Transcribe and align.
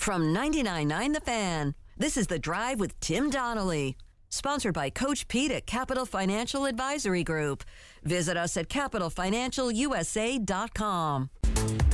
From 0.00 0.34
99.9 0.34 1.12
The 1.12 1.20
Fan, 1.20 1.74
this 1.98 2.16
is 2.16 2.26
The 2.26 2.38
Drive 2.38 2.80
with 2.80 2.98
Tim 3.00 3.28
Donnelly. 3.28 3.98
Sponsored 4.30 4.72
by 4.72 4.88
Coach 4.88 5.28
Pete 5.28 5.50
at 5.50 5.66
Capital 5.66 6.06
Financial 6.06 6.64
Advisory 6.64 7.22
Group. 7.22 7.64
Visit 8.02 8.38
us 8.38 8.56
at 8.56 8.70
capitalfinancialusa.com. 8.70 11.30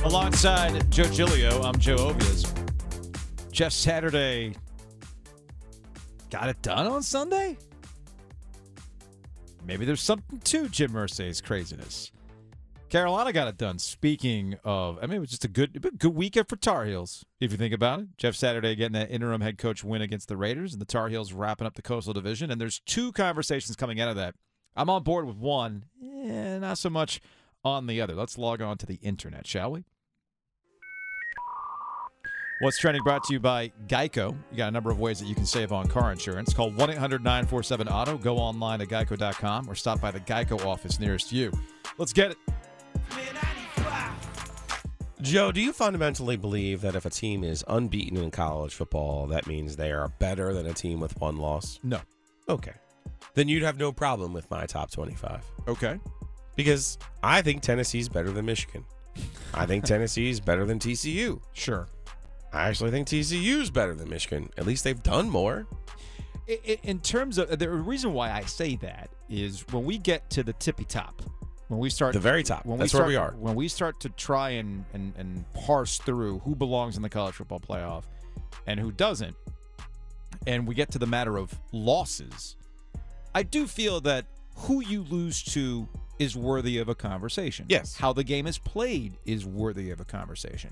Alongside 0.05 0.89
Joe 0.89 1.09
Giglio, 1.09 1.61
I'm 1.61 1.77
Joe 1.79 1.97
Ovies. 1.97 2.45
Jeff 3.51 3.73
Saturday 3.73 4.53
got 6.29 6.47
it 6.47 6.61
done 6.61 6.87
on 6.87 7.03
Sunday? 7.03 7.57
Maybe 9.65 9.83
there's 9.83 10.01
something 10.01 10.39
to 10.45 10.69
Jim 10.69 10.93
Irsay's 10.93 11.41
craziness. 11.41 12.13
Carolina 12.89 13.33
got 13.33 13.47
it 13.47 13.57
done. 13.57 13.79
Speaking 13.79 14.57
of, 14.63 14.97
I 15.01 15.07
mean, 15.07 15.17
it 15.17 15.19
was 15.19 15.29
just 15.29 15.43
a 15.43 15.49
good, 15.49 15.97
good 15.97 16.15
weekend 16.15 16.47
for 16.47 16.55
Tar 16.55 16.85
Heels, 16.85 17.25
if 17.39 17.51
you 17.51 17.57
think 17.57 17.73
about 17.73 17.99
it. 17.99 18.07
Jeff 18.17 18.35
Saturday 18.35 18.75
getting 18.75 18.93
that 18.93 19.11
interim 19.11 19.41
head 19.41 19.57
coach 19.57 19.83
win 19.83 20.01
against 20.01 20.29
the 20.29 20.37
Raiders, 20.37 20.73
and 20.73 20.81
the 20.81 20.85
Tar 20.85 21.09
Heels 21.09 21.33
wrapping 21.33 21.67
up 21.67 21.75
the 21.75 21.81
Coastal 21.81 22.13
Division. 22.13 22.49
And 22.49 22.61
there's 22.61 22.79
two 22.85 23.11
conversations 23.11 23.75
coming 23.75 23.99
out 23.99 24.09
of 24.09 24.15
that. 24.15 24.35
I'm 24.75 24.89
on 24.89 25.03
board 25.03 25.25
with 25.25 25.37
one, 25.37 25.85
eh, 26.01 26.59
not 26.59 26.77
so 26.77 26.89
much 26.89 27.19
on 27.63 27.87
the 27.87 27.99
other. 27.99 28.15
Let's 28.15 28.37
log 28.37 28.61
on 28.61 28.77
to 28.77 28.85
the 28.85 28.99
internet, 29.01 29.45
shall 29.47 29.71
we? 29.71 29.83
What's 32.59 32.79
trending 32.79 33.03
brought 33.03 33.23
to 33.25 33.33
you 33.33 33.39
by 33.39 33.71
Geico. 33.87 34.35
You 34.51 34.57
got 34.57 34.69
a 34.69 34.71
number 34.71 34.89
of 34.89 34.99
ways 34.99 35.19
that 35.19 35.27
you 35.27 35.35
can 35.35 35.45
save 35.45 35.71
on 35.71 35.87
car 35.87 36.11
insurance. 36.11 36.53
Call 36.53 36.71
1 36.71 36.89
800 36.89 37.23
947 37.23 37.87
Auto, 37.87 38.17
go 38.17 38.37
online 38.37 38.81
at 38.81 38.87
geico.com, 38.87 39.69
or 39.69 39.75
stop 39.75 40.01
by 40.01 40.09
the 40.09 40.19
Geico 40.21 40.65
office 40.65 40.99
nearest 40.99 41.31
you. 41.31 41.51
Let's 41.99 42.13
get 42.13 42.31
it. 42.31 42.37
Joe, 45.21 45.51
do 45.51 45.59
you 45.59 45.73
fundamentally 45.73 46.37
believe 46.37 46.81
that 46.81 46.95
if 46.95 47.05
a 47.05 47.09
team 47.09 47.43
is 47.43 47.63
unbeaten 47.67 48.17
in 48.17 48.29
college 48.29 48.73
football, 48.75 49.27
that 49.27 49.47
means 49.47 49.75
they 49.75 49.91
are 49.91 50.09
better 50.19 50.53
than 50.53 50.67
a 50.67 50.73
team 50.73 50.99
with 50.99 51.19
one 51.19 51.37
loss? 51.37 51.79
No. 51.83 51.99
Okay. 52.47 52.73
Then 53.33 53.47
you'd 53.47 53.63
have 53.63 53.77
no 53.77 53.91
problem 53.91 54.31
with 54.31 54.49
my 54.51 54.65
top 54.65 54.91
25. 54.91 55.43
Okay. 55.67 55.99
Because 56.55 56.97
I 57.23 57.41
think 57.41 57.61
Tennessee's 57.61 58.07
better 58.07 58.31
than 58.31 58.45
Michigan. 58.45 58.85
I 59.53 59.65
think 59.65 59.85
Tennessee's 59.85 60.39
better 60.39 60.65
than 60.65 60.79
TCU. 60.79 61.41
Sure. 61.51 61.87
I 62.53 62.69
actually 62.69 62.91
think 62.91 63.07
TCU's 63.07 63.69
better 63.69 63.95
than 63.95 64.09
Michigan. 64.09 64.49
At 64.57 64.65
least 64.65 64.83
they've 64.83 65.01
done 65.01 65.29
more. 65.29 65.67
In 66.83 66.99
terms 66.99 67.37
of 67.37 67.57
the 67.57 67.69
reason 67.69 68.13
why 68.13 68.31
I 68.31 68.41
say 68.41 68.75
that 68.77 69.09
is 69.29 69.65
when 69.71 69.83
we 69.83 69.97
get 69.97 70.29
to 70.29 70.43
the 70.43 70.53
tippy 70.53 70.85
top, 70.85 71.21
when 71.67 71.79
we 71.79 71.89
start 71.89 72.13
The 72.13 72.19
very 72.19 72.43
top. 72.43 72.65
when 72.65 72.79
That's 72.79 72.93
we 72.93 72.99
where 72.99 73.09
start, 73.09 73.09
we 73.09 73.15
are. 73.15 73.39
When 73.39 73.55
we 73.55 73.67
start 73.67 73.99
to 74.01 74.09
try 74.09 74.51
and, 74.51 74.85
and 74.93 75.13
and 75.17 75.45
parse 75.53 75.97
through 75.99 76.39
who 76.39 76.55
belongs 76.55 76.95
in 76.95 77.01
the 77.03 77.09
college 77.09 77.35
football 77.35 77.59
playoff 77.59 78.03
and 78.65 78.79
who 78.79 78.91
doesn't, 78.91 79.35
and 80.45 80.67
we 80.67 80.75
get 80.75 80.91
to 80.91 80.99
the 80.99 81.07
matter 81.07 81.37
of 81.37 81.53
losses, 81.71 82.55
I 83.35 83.43
do 83.43 83.67
feel 83.67 84.01
that 84.01 84.25
who 84.55 84.81
you 84.81 85.03
lose 85.03 85.43
to 85.43 85.87
is 86.19 86.35
worthy 86.35 86.79
of 86.79 86.89
a 86.89 86.95
conversation. 86.95 87.65
Yes. 87.69 87.95
How 87.95 88.11
the 88.13 88.23
game 88.23 88.47
is 88.47 88.57
played 88.57 89.17
is 89.25 89.45
worthy 89.45 89.91
of 89.91 89.99
a 89.99 90.05
conversation. 90.05 90.71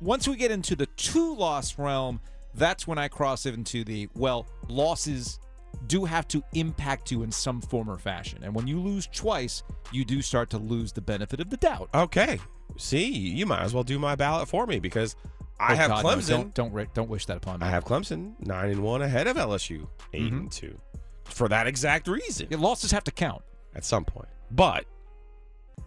Once 0.00 0.26
we 0.26 0.36
get 0.36 0.50
into 0.50 0.74
the 0.74 0.86
two 0.86 1.36
loss 1.36 1.78
realm, 1.78 2.20
that's 2.54 2.86
when 2.86 2.98
I 2.98 3.08
cross 3.08 3.46
into 3.46 3.84
the 3.84 4.08
well, 4.14 4.46
losses 4.68 5.38
do 5.86 6.04
have 6.04 6.26
to 6.28 6.42
impact 6.54 7.10
you 7.10 7.22
in 7.22 7.30
some 7.32 7.60
form 7.60 7.88
or 7.90 7.98
fashion. 7.98 8.40
And 8.42 8.54
when 8.54 8.66
you 8.66 8.80
lose 8.80 9.06
twice, 9.12 9.62
you 9.92 10.04
do 10.04 10.22
start 10.22 10.50
to 10.50 10.58
lose 10.58 10.92
the 10.92 11.00
benefit 11.00 11.40
of 11.40 11.50
the 11.50 11.56
doubt. 11.56 11.88
Okay. 11.94 12.38
See, 12.76 13.06
you 13.08 13.46
might 13.46 13.60
as 13.62 13.72
well 13.74 13.84
do 13.84 13.98
my 13.98 14.14
ballot 14.16 14.48
for 14.48 14.66
me 14.66 14.78
because 14.80 15.16
I 15.60 15.72
Oh, 15.72 15.76
have 15.76 15.90
God, 15.90 16.04
no, 16.04 16.10
Clemson. 16.10 16.28
don't 16.28 16.54
don't 16.54 16.94
don't 16.94 17.08
wish 17.08 17.26
that 17.26 17.36
upon 17.36 17.60
me. 17.60 17.66
I 17.66 17.70
have 17.70 17.84
Clemson 17.84 18.34
nine 18.40 18.70
and 18.70 18.82
one 18.82 19.02
ahead 19.02 19.26
of 19.28 19.36
LSU 19.36 19.86
8 20.12 20.22
Mhm. 20.22 20.28
and 20.40 20.50
two, 20.52 20.78
for 21.24 21.48
that 21.48 21.66
exact 21.68 22.08
reason. 22.08 22.48
Losses 22.50 22.90
have 22.90 23.04
to 23.04 23.12
count. 23.12 23.42
At 23.76 23.84
some 23.84 24.04
point, 24.04 24.28
but 24.50 24.84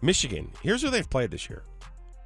Michigan. 0.02 0.50
Here's 0.62 0.82
who 0.82 0.90
they've 0.90 1.08
played 1.08 1.30
this 1.30 1.48
year, 1.50 1.64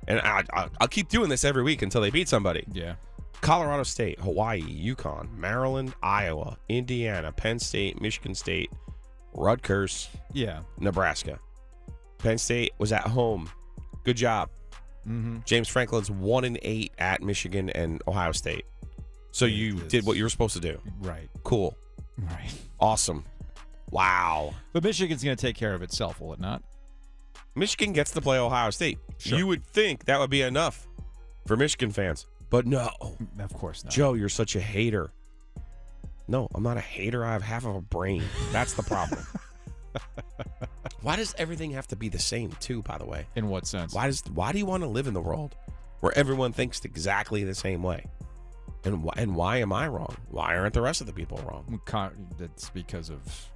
and 0.08 0.20
I, 0.20 0.44
I, 0.52 0.68
I'll 0.80 0.88
keep 0.88 1.08
doing 1.08 1.28
this 1.30 1.44
every 1.44 1.62
week 1.62 1.82
until 1.82 2.00
they 2.00 2.10
beat 2.10 2.28
somebody. 2.28 2.64
Yeah. 2.72 2.94
Colorado 3.42 3.82
State, 3.82 4.18
Hawaii, 4.20 4.62
UConn, 4.62 5.36
Maryland, 5.36 5.92
Iowa, 6.02 6.56
Indiana, 6.68 7.30
Penn 7.32 7.58
State, 7.58 8.00
Michigan 8.00 8.34
State, 8.34 8.70
Rutgers, 9.34 10.08
Yeah. 10.32 10.60
Nebraska. 10.78 11.38
Penn 12.18 12.38
State 12.38 12.72
was 12.78 12.92
at 12.92 13.02
home. 13.02 13.50
Good 14.04 14.16
job. 14.16 14.48
Mm-hmm. 15.06 15.38
James 15.44 15.68
Franklin's 15.68 16.10
one 16.10 16.44
and 16.44 16.58
eight 16.62 16.92
at 16.98 17.20
Michigan 17.22 17.68
and 17.70 18.00
Ohio 18.06 18.32
State. 18.32 18.64
So 19.32 19.44
you 19.46 19.80
did 19.88 20.06
what 20.06 20.16
you 20.16 20.22
were 20.22 20.28
supposed 20.30 20.54
to 20.54 20.60
do. 20.60 20.78
Right. 21.00 21.28
Cool. 21.42 21.76
Right. 22.18 22.50
Awesome. 22.78 23.24
Wow. 23.90 24.54
But 24.72 24.84
Michigan's 24.84 25.24
going 25.24 25.36
to 25.36 25.40
take 25.40 25.56
care 25.56 25.74
of 25.74 25.82
itself, 25.82 26.20
will 26.20 26.32
it 26.32 26.38
not? 26.40 26.62
Michigan 27.56 27.92
gets 27.92 28.12
to 28.12 28.20
play 28.20 28.38
Ohio 28.38 28.70
State. 28.70 28.98
Sure. 29.18 29.36
You 29.38 29.46
would 29.48 29.64
think 29.64 30.04
that 30.04 30.20
would 30.20 30.30
be 30.30 30.42
enough 30.42 30.86
for 31.46 31.56
Michigan 31.56 31.90
fans. 31.90 32.26
But 32.52 32.66
no. 32.66 32.90
Of 33.40 33.54
course 33.54 33.82
not. 33.82 33.94
Joe, 33.94 34.12
you're 34.12 34.28
such 34.28 34.54
a 34.56 34.60
hater. 34.60 35.10
No, 36.28 36.48
I'm 36.54 36.62
not 36.62 36.76
a 36.76 36.82
hater. 36.82 37.24
I 37.24 37.32
have 37.32 37.42
half 37.42 37.64
of 37.64 37.74
a 37.74 37.80
brain. 37.80 38.22
That's 38.52 38.74
the 38.74 38.82
problem. 38.82 39.26
why 41.00 41.16
does 41.16 41.34
everything 41.38 41.70
have 41.70 41.88
to 41.88 41.96
be 41.96 42.10
the 42.10 42.18
same, 42.18 42.52
too, 42.60 42.82
by 42.82 42.98
the 42.98 43.06
way? 43.06 43.26
In 43.36 43.48
what 43.48 43.66
sense? 43.66 43.94
Why 43.94 44.06
does 44.06 44.22
why 44.34 44.52
do 44.52 44.58
you 44.58 44.66
want 44.66 44.82
to 44.82 44.88
live 44.88 45.06
in 45.06 45.14
the 45.14 45.20
world 45.20 45.56
where 46.00 46.16
everyone 46.16 46.52
thinks 46.52 46.84
exactly 46.84 47.42
the 47.42 47.54
same 47.54 47.82
way? 47.82 48.04
And 48.84 49.02
why, 49.02 49.14
and 49.16 49.34
why 49.34 49.56
am 49.58 49.72
I 49.72 49.88
wrong? 49.88 50.14
Why 50.28 50.54
aren't 50.56 50.74
the 50.74 50.82
rest 50.82 51.00
of 51.00 51.06
the 51.06 51.12
people 51.14 51.40
wrong? 51.48 51.80
Con- 51.86 52.28
that's 52.38 52.68
because 52.70 53.08
of 53.08 53.48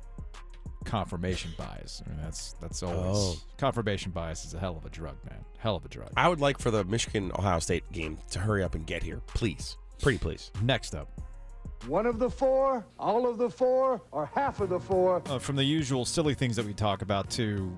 confirmation 0.87 1.53
bias. 1.59 2.03
I 2.07 2.09
mean, 2.09 2.19
that's 2.23 2.55
that's 2.61 2.83
always 2.83 3.17
Oh. 3.17 3.37
confirmation 3.59 4.13
bias 4.13 4.45
is 4.47 4.55
a 4.55 4.59
hell 4.59 4.77
of 4.79 4.87
a 4.87 4.91
drug, 4.91 5.17
man. 5.29 5.45
Hell 5.59 5.77
of 5.77 5.85
a 5.85 5.89
drug. 5.89 6.11
I 6.17 6.29
would 6.29 6.41
like 6.41 6.59
for 6.59 6.71
the 6.71 6.85
Michigan 6.85 7.31
Ohio 7.39 7.59
State 7.59 7.91
game 7.93 8.17
to 8.31 8.39
hurry 8.39 8.63
up 8.63 8.75
and 8.75 8.87
get 8.87 9.03
here, 9.03 9.21
please. 9.27 9.77
Pretty 10.01 10.19
please. 10.19 10.51
Next 10.63 10.95
up, 10.95 11.09
One 11.87 12.07
of 12.07 12.19
the 12.19 12.31
four, 12.31 12.87
all 12.99 13.27
of 13.29 13.37
the 13.39 13.51
four, 13.51 14.01
or 14.13 14.27
half 14.35 14.61
of 14.61 14.69
the 14.71 14.81
four. 14.81 15.23
uh, 15.27 15.39
from 15.39 15.57
the 15.57 15.65
usual 15.65 16.05
silly 16.05 16.35
things 16.35 16.57
that 16.57 16.65
we 16.65 16.73
talk 16.75 17.03
about 17.03 17.29
to 17.31 17.71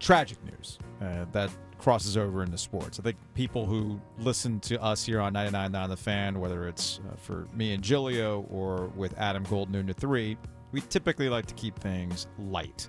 tragic 0.00 0.38
news 0.44 0.78
uh, 1.00 1.24
that 1.32 1.50
crosses 1.78 2.16
over 2.16 2.42
into 2.42 2.56
sports. 2.58 2.98
I 2.98 3.02
think 3.02 3.16
people 3.34 3.66
who 3.66 4.00
listen 4.18 4.60
to 4.60 4.82
us 4.82 5.04
here 5.04 5.20
on 5.20 5.34
99.9 5.34 5.88
The 5.88 5.96
Fan, 5.96 6.40
whether 6.40 6.68
it's 6.68 7.00
uh, 7.10 7.16
for 7.16 7.46
me 7.54 7.72
and 7.74 7.82
Giglio 7.82 8.46
or 8.50 8.86
with 8.96 9.16
Adam 9.18 9.42
Gold 9.44 9.70
noon 9.70 9.86
to 9.88 9.92
3, 9.94 10.36
we 10.72 10.80
typically 10.80 11.28
like 11.28 11.46
to 11.46 11.54
keep 11.54 11.78
things 11.78 12.26
light. 12.38 12.88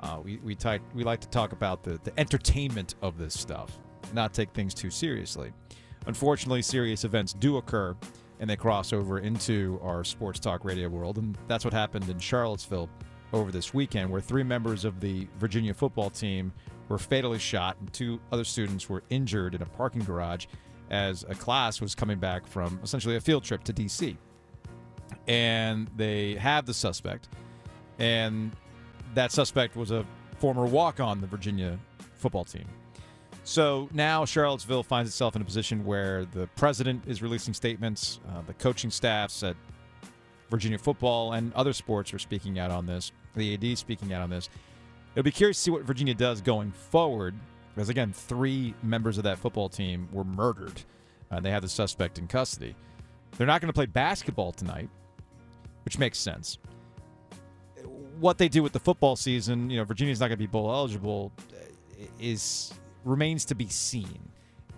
Uh, 0.00 0.20
we 0.22 0.36
we, 0.38 0.56
we 0.94 1.04
like 1.04 1.20
to 1.20 1.28
talk 1.28 1.52
about 1.52 1.82
the, 1.82 1.98
the 2.04 2.18
entertainment 2.18 2.94
of 3.02 3.18
this 3.18 3.38
stuff, 3.38 3.78
not 4.12 4.32
take 4.32 4.50
things 4.52 4.74
too 4.74 4.90
seriously. 4.90 5.52
Unfortunately, 6.06 6.62
serious 6.62 7.04
events 7.04 7.32
do 7.32 7.56
occur 7.56 7.96
and 8.38 8.48
they 8.48 8.56
cross 8.56 8.92
over 8.92 9.18
into 9.18 9.80
our 9.82 10.04
sports 10.04 10.38
talk 10.38 10.64
radio 10.64 10.88
world. 10.88 11.18
And 11.18 11.36
that's 11.48 11.64
what 11.64 11.72
happened 11.72 12.08
in 12.08 12.18
Charlottesville 12.18 12.88
over 13.32 13.50
this 13.50 13.74
weekend, 13.74 14.10
where 14.10 14.20
three 14.20 14.42
members 14.42 14.84
of 14.84 15.00
the 15.00 15.26
Virginia 15.38 15.74
football 15.74 16.10
team 16.10 16.52
were 16.88 16.98
fatally 16.98 17.38
shot 17.38 17.76
and 17.80 17.92
two 17.92 18.20
other 18.30 18.44
students 18.44 18.88
were 18.88 19.02
injured 19.10 19.54
in 19.54 19.62
a 19.62 19.66
parking 19.66 20.04
garage 20.04 20.46
as 20.90 21.24
a 21.28 21.34
class 21.34 21.80
was 21.80 21.94
coming 21.94 22.18
back 22.18 22.46
from 22.46 22.78
essentially 22.82 23.16
a 23.16 23.20
field 23.20 23.42
trip 23.42 23.64
to 23.64 23.72
D.C. 23.72 24.16
And 25.26 25.88
they 25.96 26.34
have 26.36 26.66
the 26.66 26.74
suspect, 26.74 27.28
and 27.98 28.52
that 29.14 29.32
suspect 29.32 29.74
was 29.76 29.90
a 29.90 30.04
former 30.38 30.66
walk 30.66 31.00
on 31.00 31.20
the 31.20 31.26
Virginia 31.26 31.78
football 32.14 32.44
team. 32.44 32.66
So 33.42 33.88
now 33.92 34.24
Charlottesville 34.24 34.82
finds 34.82 35.10
itself 35.10 35.36
in 35.36 35.42
a 35.42 35.44
position 35.44 35.84
where 35.84 36.24
the 36.24 36.48
president 36.56 37.04
is 37.06 37.22
releasing 37.22 37.54
statements, 37.54 38.20
uh, 38.28 38.42
the 38.46 38.54
coaching 38.54 38.90
staffs 38.90 39.42
at 39.42 39.56
Virginia 40.50 40.78
football 40.78 41.32
and 41.32 41.52
other 41.54 41.72
sports 41.72 42.12
are 42.14 42.18
speaking 42.18 42.58
out 42.58 42.70
on 42.70 42.86
this, 42.86 43.12
the 43.34 43.54
AD 43.54 43.78
speaking 43.78 44.12
out 44.12 44.22
on 44.22 44.30
this. 44.30 44.48
It'll 45.14 45.24
be 45.24 45.30
curious 45.30 45.56
to 45.58 45.62
see 45.62 45.70
what 45.70 45.82
Virginia 45.82 46.14
does 46.14 46.40
going 46.40 46.70
forward, 46.72 47.34
because 47.74 47.88
again, 47.88 48.12
three 48.12 48.74
members 48.82 49.16
of 49.16 49.24
that 49.24 49.38
football 49.38 49.68
team 49.68 50.08
were 50.12 50.24
murdered. 50.24 50.82
and 51.30 51.44
they 51.44 51.50
have 51.50 51.62
the 51.62 51.68
suspect 51.68 52.18
in 52.18 52.26
custody. 52.26 52.74
They're 53.36 53.46
not 53.46 53.60
going 53.60 53.68
to 53.68 53.74
play 53.74 53.86
basketball 53.86 54.52
tonight, 54.52 54.88
which 55.86 55.98
makes 55.98 56.18
sense. 56.18 56.58
What 58.18 58.38
they 58.38 58.48
do 58.48 58.62
with 58.62 58.72
the 58.72 58.80
football 58.80 59.14
season, 59.14 59.70
you 59.70 59.78
know, 59.78 59.84
Virginia's 59.84 60.18
not 60.18 60.26
going 60.26 60.36
to 60.36 60.42
be 60.42 60.48
bowl 60.48 60.70
eligible, 60.70 61.32
uh, 61.52 62.04
is 62.18 62.74
remains 63.04 63.44
to 63.46 63.54
be 63.54 63.68
seen. 63.68 64.18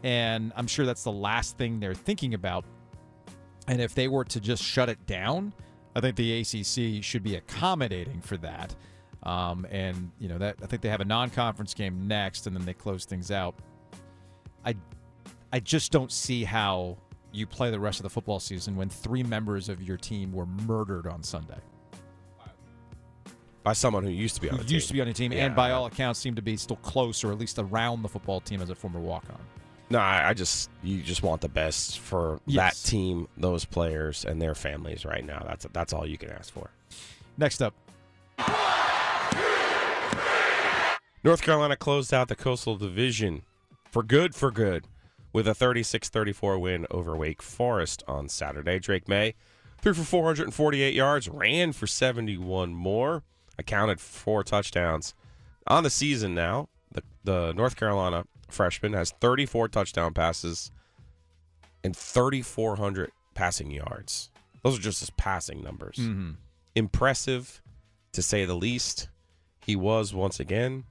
And 0.05 0.52
I'm 0.55 0.66
sure 0.66 0.84
that's 0.84 1.05
the 1.05 1.12
last 1.12 1.56
thing 1.56 1.81
they're 1.81 1.94
thinking 1.94 2.34
about. 2.34 2.66
And 3.69 3.81
if 3.81 3.94
they 3.94 4.06
were 4.06 4.25
to 4.25 4.38
just 4.38 4.62
shut 4.62 4.90
it 4.90 5.05
down, 5.06 5.55
I 5.96 6.00
think 6.00 6.14
the 6.16 6.40
ACC 6.40 7.02
should 7.02 7.22
be 7.22 7.37
accommodating 7.37 8.20
for 8.20 8.37
that. 8.37 8.75
Um, 9.22 9.66
and 9.70 10.12
you 10.19 10.28
know 10.28 10.38
that 10.38 10.56
I 10.62 10.66
think 10.66 10.82
they 10.82 10.88
have 10.90 11.00
a 11.00 11.05
non-conference 11.06 11.75
game 11.75 12.06
next, 12.06 12.46
and 12.46 12.55
then 12.55 12.64
they 12.64 12.75
close 12.75 13.05
things 13.05 13.31
out. 13.31 13.56
I, 14.64 14.76
I 15.52 15.60
just 15.60 15.90
don't 15.90 16.12
see 16.12 16.44
how 16.44 16.99
you 17.32 17.46
play 17.46 17.70
the 17.70 17.78
rest 17.80 17.98
of 17.98 18.02
the 18.04 18.10
football 18.10 18.40
season 18.40 18.76
when 18.76 18.88
three 18.88 19.22
members 19.22 19.69
of 19.69 19.82
your 19.82 19.96
team 19.96 20.32
were 20.32 20.46
murdered 20.46 21.06
on 21.06 21.22
Sunday. 21.22 21.58
By 23.64 23.72
someone 23.75 24.02
who 24.02 24.10
used 24.10 24.34
to 24.36 24.40
be 24.40 24.48
on 24.48 24.56
Who 24.56 24.62
the 24.62 24.69
team. 24.69 24.75
used 24.76 24.86
to 24.88 24.94
be 24.94 25.00
on 25.02 25.06
your 25.08 25.14
team, 25.14 25.32
Yeah. 25.32 25.44
and 25.46 25.54
by 25.54 25.72
all 25.72 25.84
accounts, 25.86 26.19
seemed 26.19 26.36
to 26.36 26.42
be 26.42 26.56
still 26.56 26.76
close 26.76 27.22
or 27.22 27.32
at 27.32 27.38
least 27.38 27.58
around 27.58 28.02
the 28.02 28.08
football 28.08 28.40
team 28.40 28.62
as 28.62 28.70
a 28.70 28.75
former 28.75 29.00
walk-on. 29.00 29.38
No, 29.90 29.98
I, 29.98 30.30
I 30.30 30.34
just 30.34 30.70
you 30.82 31.02
just 31.02 31.22
want 31.22 31.40
the 31.42 31.48
best 31.48 31.98
for 31.98 32.40
Yes. 32.46 32.82
that 32.82 32.88
team, 32.90 33.26
those 33.36 33.64
players, 33.64 34.24
and 34.24 34.40
their 34.40 34.54
families 34.54 35.04
right 35.04 35.24
now. 35.24 35.42
That's 35.46 35.66
that's 35.72 35.92
all 35.92 36.06
you 36.06 36.16
can 36.19 36.31
ask 36.31 36.52
for. 36.52 36.70
Next 37.36 37.60
up, 37.62 37.74
North 41.24 41.42
Carolina 41.42 41.76
closed 41.76 42.14
out 42.14 42.28
the 42.28 42.36
Coastal 42.36 42.76
Division 42.76 43.42
for 43.90 44.02
good, 44.02 44.34
for 44.34 44.50
good, 44.50 44.84
with 45.32 45.46
a 45.46 45.52
36-34 45.52 46.60
win 46.60 46.86
over 46.90 47.16
Wake 47.16 47.42
Forest 47.42 48.02
on 48.08 48.28
Saturday. 48.28 48.78
Drake 48.78 49.08
Maye 49.08 49.34
threw 49.80 49.94
for 49.94 50.02
448 50.02 50.94
yards, 50.94 51.28
ran 51.28 51.72
for 51.72 51.86
71 51.86 52.75
more, 52.75 53.22
accounted 53.58 54.00
for 54.00 54.19
four 54.19 54.44
touchdowns. 54.44 55.14
On 55.66 55.82
the 55.82 55.90
season 55.90 56.34
now, 56.34 56.69
the, 56.92 57.02
the 57.25 57.52
North 57.52 57.76
Carolina 57.76 58.25
freshman 58.48 58.94
has 58.94 59.10
34 59.20 59.69
touchdown 59.69 60.14
passes 60.14 60.70
and 61.84 61.96
3,400 61.96 63.12
passing 63.34 63.70
yards. 63.70 64.31
Those 64.62 64.78
are 64.78 64.82
just 64.82 65.00
his 65.00 65.10
passing 65.10 65.62
numbers. 65.62 65.96
Mm-hmm. 65.96 66.31
Impressive, 66.74 67.62
to 68.12 68.22
say 68.22 68.44
the 68.44 68.54
least. 68.54 69.08
He 69.64 69.76
was 69.76 70.14
once 70.14 70.40
again 70.40 70.84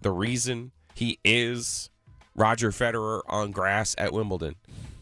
the 0.00 0.10
reason 0.10 0.72
he 0.94 1.18
is 1.24 1.90
Roger 2.34 2.70
Federer 2.70 3.22
on 3.28 3.50
grass 3.50 3.94
at 3.98 4.12
Wimbledon 4.12 4.56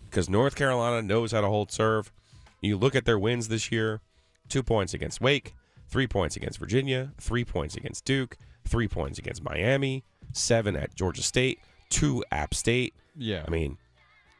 because 0.08 0.28
North 0.28 0.56
Carolina 0.56 1.02
knows 1.02 1.32
how 1.32 1.40
to 1.40 1.46
hold 1.46 1.70
serve. 1.70 2.12
You 2.60 2.76
look 2.76 2.94
at 2.94 3.04
their 3.04 3.18
wins 3.18 3.48
this 3.48 3.70
year 3.70 4.00
two 4.48 4.62
points 4.62 4.92
against 4.92 5.20
Wake, 5.20 5.54
three 5.88 6.06
points 6.06 6.36
against 6.36 6.58
Virginia, 6.58 7.12
three 7.18 7.44
points 7.44 7.76
against 7.76 8.04
Duke, 8.04 8.36
three 8.66 8.88
points 8.88 9.18
against 9.18 9.42
Miami, 9.42 10.04
seven 10.32 10.76
at 10.76 10.94
Georgia 10.94 11.22
State, 11.22 11.60
two 11.88 12.22
App 12.30 12.52
State. 12.52 12.94
yeah, 13.16 13.44
I 13.46 13.50
mean, 13.50 13.78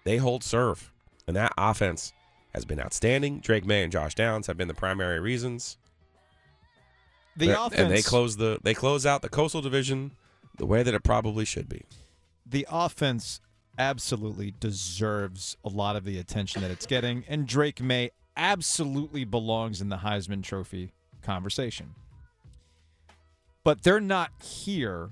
they 0.04 0.18
hold 0.18 0.42
serve, 0.44 0.92
and 1.26 1.36
that 1.36 1.52
offense 1.56 2.12
has 2.54 2.64
been 2.64 2.80
outstanding. 2.80 3.40
Drake 3.40 3.64
Maye 3.64 3.84
and 3.84 3.92
Josh 3.92 4.14
Downs 4.14 4.48
have 4.48 4.56
been 4.56 4.68
the 4.68 4.74
primary 4.74 5.20
reasons. 5.20 5.78
the 7.36 7.58
offense 7.58 7.80
and 7.80 7.90
they 7.90 8.02
close 8.02 8.36
the 8.36 8.58
they 8.62 8.74
close 8.74 9.06
out 9.06 9.22
the 9.22 9.28
Coastal 9.28 9.62
Division 9.62 10.12
the 10.56 10.66
way 10.66 10.82
that 10.82 10.92
it 10.92 11.02
probably 11.04 11.44
should 11.44 11.68
be. 11.68 11.84
The 12.50 12.66
offense 12.68 13.40
absolutely 13.78 14.52
deserves 14.58 15.56
a 15.64 15.68
lot 15.68 15.94
of 15.94 16.04
the 16.04 16.18
attention 16.18 16.62
that 16.62 16.70
it's 16.70 16.86
getting, 16.86 17.24
and 17.28 17.46
Drake 17.46 17.80
Maye 17.80 18.10
absolutely 18.36 19.24
belongs 19.24 19.80
in 19.80 19.88
the 19.88 19.98
Heisman 19.98 20.42
Trophy 20.42 20.92
conversation. 21.22 21.94
But 23.62 23.84
they're 23.84 24.00
not 24.00 24.32
here 24.42 25.10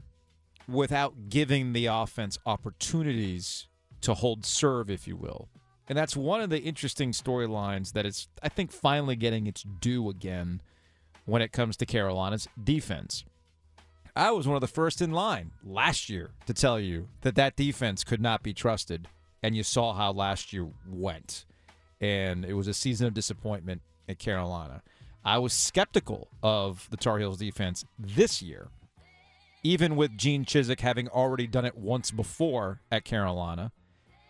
without 0.67 1.29
giving 1.29 1.73
the 1.73 1.87
offense 1.87 2.39
opportunities 2.45 3.69
to 4.01 4.15
hold 4.15 4.45
serve, 4.45 4.91
if 4.91 5.07
you 5.07 5.17
will. 5.17 5.49
And 5.89 5.97
that's 5.97 6.17
one 6.17 6.41
of 6.41 6.51
the 6.51 6.61
interesting 6.61 7.13
storylines 7.13 7.93
that 7.93 8.05
it's, 8.05 8.29
I 8.43 8.49
think, 8.49 8.73
finally 8.73 9.17
getting 9.17 9.47
its 9.47 9.63
due 9.63 10.11
again 10.11 10.61
when 11.25 11.41
it 11.41 11.53
comes 11.53 11.77
to 11.79 11.87
Carolina's 11.87 12.49
defense. 12.63 13.25
I 14.17 14.31
was 14.33 14.47
one 14.47 14.57
of 14.57 14.61
the 14.61 14.67
first 14.67 15.01
in 15.01 15.13
line 15.13 15.53
last 15.65 16.09
year 16.09 16.31
to 16.47 16.55
tell 16.55 16.81
you 16.81 17.09
that 17.23 17.35
that 17.37 17.57
defense 17.57 18.05
could 18.05 18.21
not 18.21 18.43
be 18.43 18.53
trusted, 18.53 19.09
and 19.43 19.57
you 19.57 19.63
saw 19.63 19.95
how 19.95 20.13
last 20.13 20.53
year 20.53 20.69
went. 20.89 21.45
And 22.01 22.45
it 22.45 22.55
was 22.55 22.69
a 22.69 22.75
season 22.75 23.07
of 23.07 23.15
disappointment 23.15 23.83
at 24.09 24.19
Carolina. 24.19 24.83
I 25.25 25.39
was 25.39 25.53
skeptical 25.53 26.29
of 26.43 26.89
the 26.91 26.97
Tar 26.97 27.19
Heels 27.19 27.39
defense 27.39 27.85
this 27.99 28.41
year, 28.41 28.69
even 29.63 29.97
with 29.97 30.17
Gene 30.17 30.45
Chizik 30.45 30.81
having 30.81 31.09
already 31.09 31.47
done 31.47 31.65
it 31.65 31.77
once 31.77 32.11
before 32.11 32.81
at 32.91 33.05
Carolina, 33.05 33.73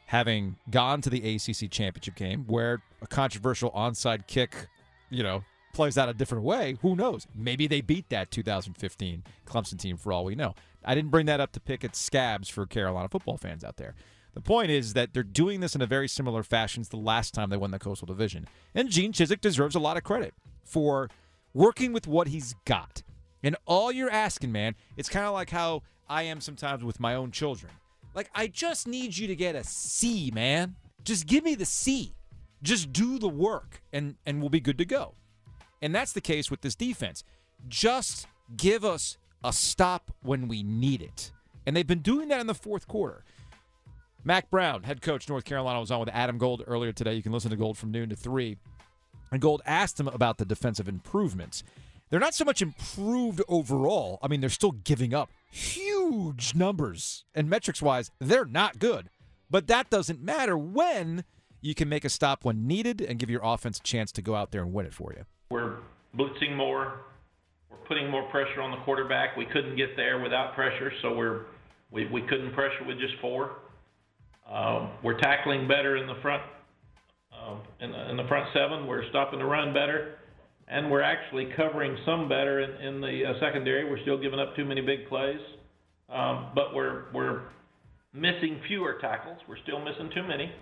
having 0.07 0.57
gone 0.71 1.01
to 1.03 1.11
the 1.11 1.35
ACC 1.35 1.71
championship 1.71 2.15
game 2.15 2.45
where 2.47 2.83
a 3.03 3.07
controversial 3.07 3.71
onside 3.73 4.27
kick, 4.27 4.67
you 5.11 5.23
know, 5.23 5.45
plays 5.73 5.99
out 5.99 6.09
a 6.09 6.15
different 6.15 6.45
way. 6.45 6.77
Who 6.83 6.97
knows? 6.97 7.27
Maybe 7.35 7.67
they 7.67 7.81
beat 7.81 8.09
that 8.09 8.31
2015 8.31 9.25
Clemson 9.47 9.79
team 9.79 9.97
for 9.97 10.13
all 10.13 10.25
we 10.25 10.35
know. 10.35 10.55
I 10.85 10.95
didn't 10.95 11.11
bring 11.11 11.27
that 11.27 11.41
up 11.41 11.53
to 11.53 11.61
pick 11.61 11.85
at 11.85 11.97
scabs 11.97 12.49
for 12.49 12.67
Carolina 12.67 13.09
football 13.09 13.37
fans 13.37 13.65
out 13.65 13.77
there. 13.77 13.95
The 14.35 14.41
point 14.41 14.71
is 14.71 14.93
that 14.93 15.15
they're 15.15 15.23
doing 15.23 15.61
this 15.61 15.75
in 15.75 15.83
a 15.83 15.87
very 15.87 16.09
similar 16.09 16.43
fashion 16.43 16.83
to 16.85 16.91
the 16.91 16.97
last 16.97 17.35
time 17.35 17.51
they 17.51 17.57
won 17.57 17.71
the 17.71 17.79
Coastal 17.79 18.07
Division. 18.07 18.47
And 18.75 18.89
Gene 18.89 19.13
Chizik 19.13 19.41
deserves 19.41 19.75
a 19.75 19.81
lot 19.81 19.97
of 19.97 20.05
credit 20.05 20.35
for 20.65 21.11
working 21.55 21.93
with 21.93 22.07
what 22.07 22.29
he's 22.29 22.55
got. 22.65 23.03
And 23.43 23.57
all 23.67 23.91
you're 23.91 24.11
asking, 24.11 24.53
man, 24.53 24.75
it's 24.97 25.09
kind 25.09 25.27
of 25.27 25.33
like 25.33 25.51
how 25.51 25.83
I 26.09 26.25
am 26.25 26.41
sometimes 26.41 26.85
with 26.85 27.01
my 27.01 27.15
own 27.15 27.31
children. 27.31 27.73
Like, 28.15 28.31
I 28.35 28.47
just 28.47 28.87
need 28.87 29.17
you 29.17 29.27
to 29.29 29.37
get 29.37 29.55
a 29.55 29.65
C, 29.65 30.31
man. 30.33 30.77
Just 31.05 31.27
give 31.27 31.45
me 31.45 31.55
the 31.55 31.65
C. 31.65 32.15
Just 32.63 32.93
do 32.93 33.19
the 33.19 33.29
work, 33.29 33.83
and, 33.93 34.17
and 34.27 34.41
we'll 34.41 34.51
be 34.51 34.61
good 34.61 34.79
to 34.79 34.85
go. 34.85 35.15
And 35.81 35.95
that's 35.95 36.13
the 36.13 36.21
case 36.21 36.51
with 36.51 36.61
this 36.61 36.75
defense. 36.75 37.25
Just 37.69 38.27
give 38.57 38.85
us 38.85 39.19
a 39.45 39.53
stop 39.53 40.11
when 40.23 40.49
we 40.49 40.63
need 40.63 41.03
it. 41.03 41.31
And 41.67 41.77
they've 41.77 41.87
been 41.87 42.01
doing 42.01 42.29
that 42.29 42.41
in 42.41 42.47
the 42.47 42.55
fourth 42.55 42.89
quarter. 42.89 43.25
Mack 44.25 44.51
Brown, 44.51 44.83
head 44.83 45.01
coach, 45.01 45.29
North 45.29 45.45
Carolina, 45.45 45.81
was 45.81 45.91
on 45.91 46.01
with 46.01 46.09
Adam 46.11 46.39
Gold 46.39 46.65
earlier 46.67 46.93
today. 46.93 47.15
You 47.15 47.23
can 47.23 47.33
listen 47.33 47.51
to 47.51 47.57
Gold 47.57 47.79
from 47.79 47.91
noon 47.91 48.09
to 48.09 48.17
3. 48.17 48.57
And 49.31 49.41
Gold 49.41 49.63
asked 49.65 50.01
him 50.01 50.09
about 50.09 50.39
the 50.39 50.45
defensive 50.45 50.89
improvements. 50.89 51.63
They're 52.11 52.21
not 52.21 52.35
so 52.35 52.45
much 52.45 52.63
improved 52.63 53.43
overall. 53.49 54.19
I 54.23 54.29
mean, 54.29 54.41
they're 54.41 54.51
still 54.51 54.73
giving 54.73 55.13
up 55.15 55.31
huge 55.51 56.55
numbers. 56.55 57.25
And 57.35 57.49
metrics 57.49 57.83
wise, 57.83 58.11
they're 58.19 58.47
not 58.47 58.79
good. 58.79 59.11
But 59.51 59.67
that 59.69 59.91
doesn't 59.91 60.21
matter 60.21 60.57
when 60.57 61.25
you 61.61 61.75
can 61.75 61.89
make 61.89 62.05
a 62.05 62.09
stop 62.09 62.45
when 62.45 62.67
needed 62.67 63.01
and 63.01 63.19
give 63.19 63.31
your 63.31 63.41
offense 63.43 63.79
a 63.79 63.83
chance 63.83 64.13
to 64.13 64.23
go 64.23 64.35
out 64.35 64.51
there 64.51 64.63
and 64.63 64.73
win 64.73 64.87
it 64.87 64.95
for 64.95 65.13
you. 65.13 65.25
We're 65.51 65.77
blitzing 66.15 66.55
more. 66.55 67.01
We're 67.71 67.79
putting 67.87 68.11
more 68.11 68.29
pressure 68.31 68.61
on 68.61 68.71
the 68.71 68.85
quarterback. 68.85 69.35
We 69.35 69.47
couldn't 69.47 69.77
get 69.77 69.97
there 69.97 70.21
without 70.21 70.55
pressure, 70.55 70.93
so 71.01 71.15
we're 71.15 71.47
we, 71.91 72.07
we 72.07 72.21
couldn't 72.23 72.53
pressure 72.53 72.85
with 72.87 72.99
just 72.99 73.15
four. 73.23 73.53
Um, 74.51 74.91
we're 75.03 75.19
tackling 75.19 75.67
better 75.67 75.97
in 75.97 76.07
the 76.07 76.17
front 76.21 76.43
um, 77.33 77.61
in, 77.81 77.93
the, 77.93 78.11
in 78.11 78.17
the 78.19 78.25
front 78.29 78.47
seven. 78.53 78.87
We're 78.87 79.09
stopping 79.09 79.39
the 79.39 79.47
run 79.47 79.73
better, 79.73 80.17
and 80.69 80.91
we're 80.91 81.01
actually 81.01 81.49
covering 81.57 81.97
some 82.05 82.29
better 82.29 82.61
in, 82.61 82.71
in 82.87 83.01
the 83.01 83.23
uh, 83.25 83.41
secondary. 83.41 83.89
We're 83.89 84.03
still 84.03 84.21
giving 84.21 84.39
up 84.39 84.55
too 84.55 84.67
many 84.67 84.83
big 84.83 85.09
plays, 85.09 85.41
um, 86.11 86.51
but 86.55 86.75
we're 86.75 87.05
we're 87.15 87.41
missing 88.13 88.61
fewer 88.69 88.99
tackles. 89.01 89.39
We're 89.49 89.63
still 89.63 89.81
missing 89.83 90.11
too 90.15 90.25
many, 90.29 90.53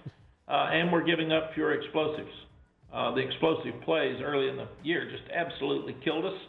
uh, 0.47 0.69
and 0.71 0.93
we're 0.93 1.05
giving 1.05 1.33
up 1.33 1.55
fewer 1.55 1.75
explosives. 1.75 2.31
Uh, 2.93 3.15
the 3.15 3.21
explosive 3.21 3.81
plays 3.83 4.21
early 4.23 4.49
in 4.49 4.57
the 4.57 4.69
year 4.83 5.11
just 5.11 5.31
absolutely 5.33 5.97
killed 6.05 6.25
us. 6.25 6.41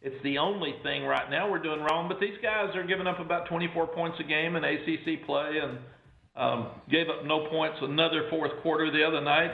It's 0.00 0.22
the 0.22 0.38
only 0.38 0.74
thing 0.82 1.04
right 1.04 1.28
now 1.30 1.50
we're 1.50 1.62
doing 1.62 1.80
wrong. 1.80 2.08
But 2.08 2.20
these 2.20 2.38
guys 2.42 2.74
are 2.76 2.84
giving 2.84 3.06
up 3.06 3.18
about 3.18 3.48
24 3.48 3.88
points 3.88 4.16
a 4.20 4.24
game 4.24 4.54
in 4.54 4.64
ACC 4.64 5.26
play, 5.26 5.58
and 5.60 5.78
um, 6.36 6.68
gave 6.88 7.08
up 7.08 7.24
no 7.24 7.48
points 7.48 7.78
another 7.82 8.28
fourth 8.30 8.52
quarter 8.62 8.90
the 8.90 9.04
other 9.04 9.20
night. 9.20 9.52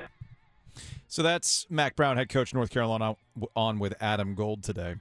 So 1.09 1.23
that's 1.23 1.67
Mack 1.71 1.97
Brown, 1.97 2.17
head 2.17 2.29
coach 2.29 2.53
North 2.53 2.71
Carolina, 2.71 3.17
on 3.57 3.79
with 3.79 3.95
Adam 4.01 4.35
Gold 4.35 4.63
today. 4.63 4.97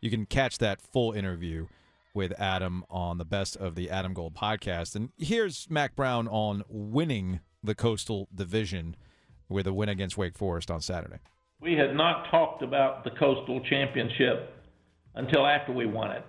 You 0.00 0.10
can 0.10 0.24
catch 0.24 0.58
that 0.58 0.80
full 0.80 1.12
interview 1.12 1.66
with 2.14 2.32
Adam 2.40 2.84
on 2.88 3.18
the 3.18 3.24
Best 3.24 3.56
of 3.56 3.74
the 3.74 3.90
Adam 3.90 4.14
Gold 4.14 4.34
podcast. 4.34 4.96
And 4.96 5.10
here's 5.18 5.68
Mack 5.68 5.94
Brown 5.94 6.28
on 6.28 6.62
winning 6.68 7.40
the 7.62 7.74
Coastal 7.74 8.28
Division 8.34 8.96
with 9.48 9.66
a 9.66 9.72
win 9.72 9.88
against 9.88 10.16
Wake 10.16 10.36
Forest 10.36 10.70
on 10.70 10.80
Saturday. 10.80 11.18
We 11.60 11.74
had 11.74 11.94
not 11.94 12.30
talked 12.30 12.62
about 12.62 13.04
the 13.04 13.10
Coastal 13.10 13.60
Championship 13.68 14.54
until 15.14 15.46
after 15.46 15.72
we 15.72 15.86
won 15.86 16.10
it. 16.12 16.24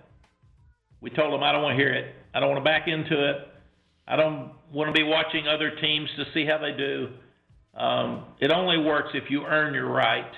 We 1.00 1.10
told 1.10 1.32
them, 1.32 1.42
I 1.42 1.52
don't 1.52 1.62
want 1.62 1.78
to 1.78 1.82
hear 1.82 1.92
it. 1.92 2.14
I 2.34 2.40
don't 2.40 2.50
want 2.50 2.60
to 2.60 2.64
back 2.64 2.88
into 2.88 3.30
it. 3.30 3.36
I 4.06 4.16
don't 4.16 4.52
want 4.72 4.94
to 4.94 4.98
be 4.98 5.04
watching 5.06 5.46
other 5.46 5.70
teams 5.80 6.08
to 6.16 6.24
see 6.32 6.46
how 6.46 6.58
they 6.58 6.76
do. 6.76 7.08
Um, 7.78 8.24
it 8.40 8.50
only 8.50 8.78
works 8.78 9.10
if 9.14 9.30
you 9.30 9.44
earn 9.44 9.74
your 9.74 9.90
right. 9.90 10.30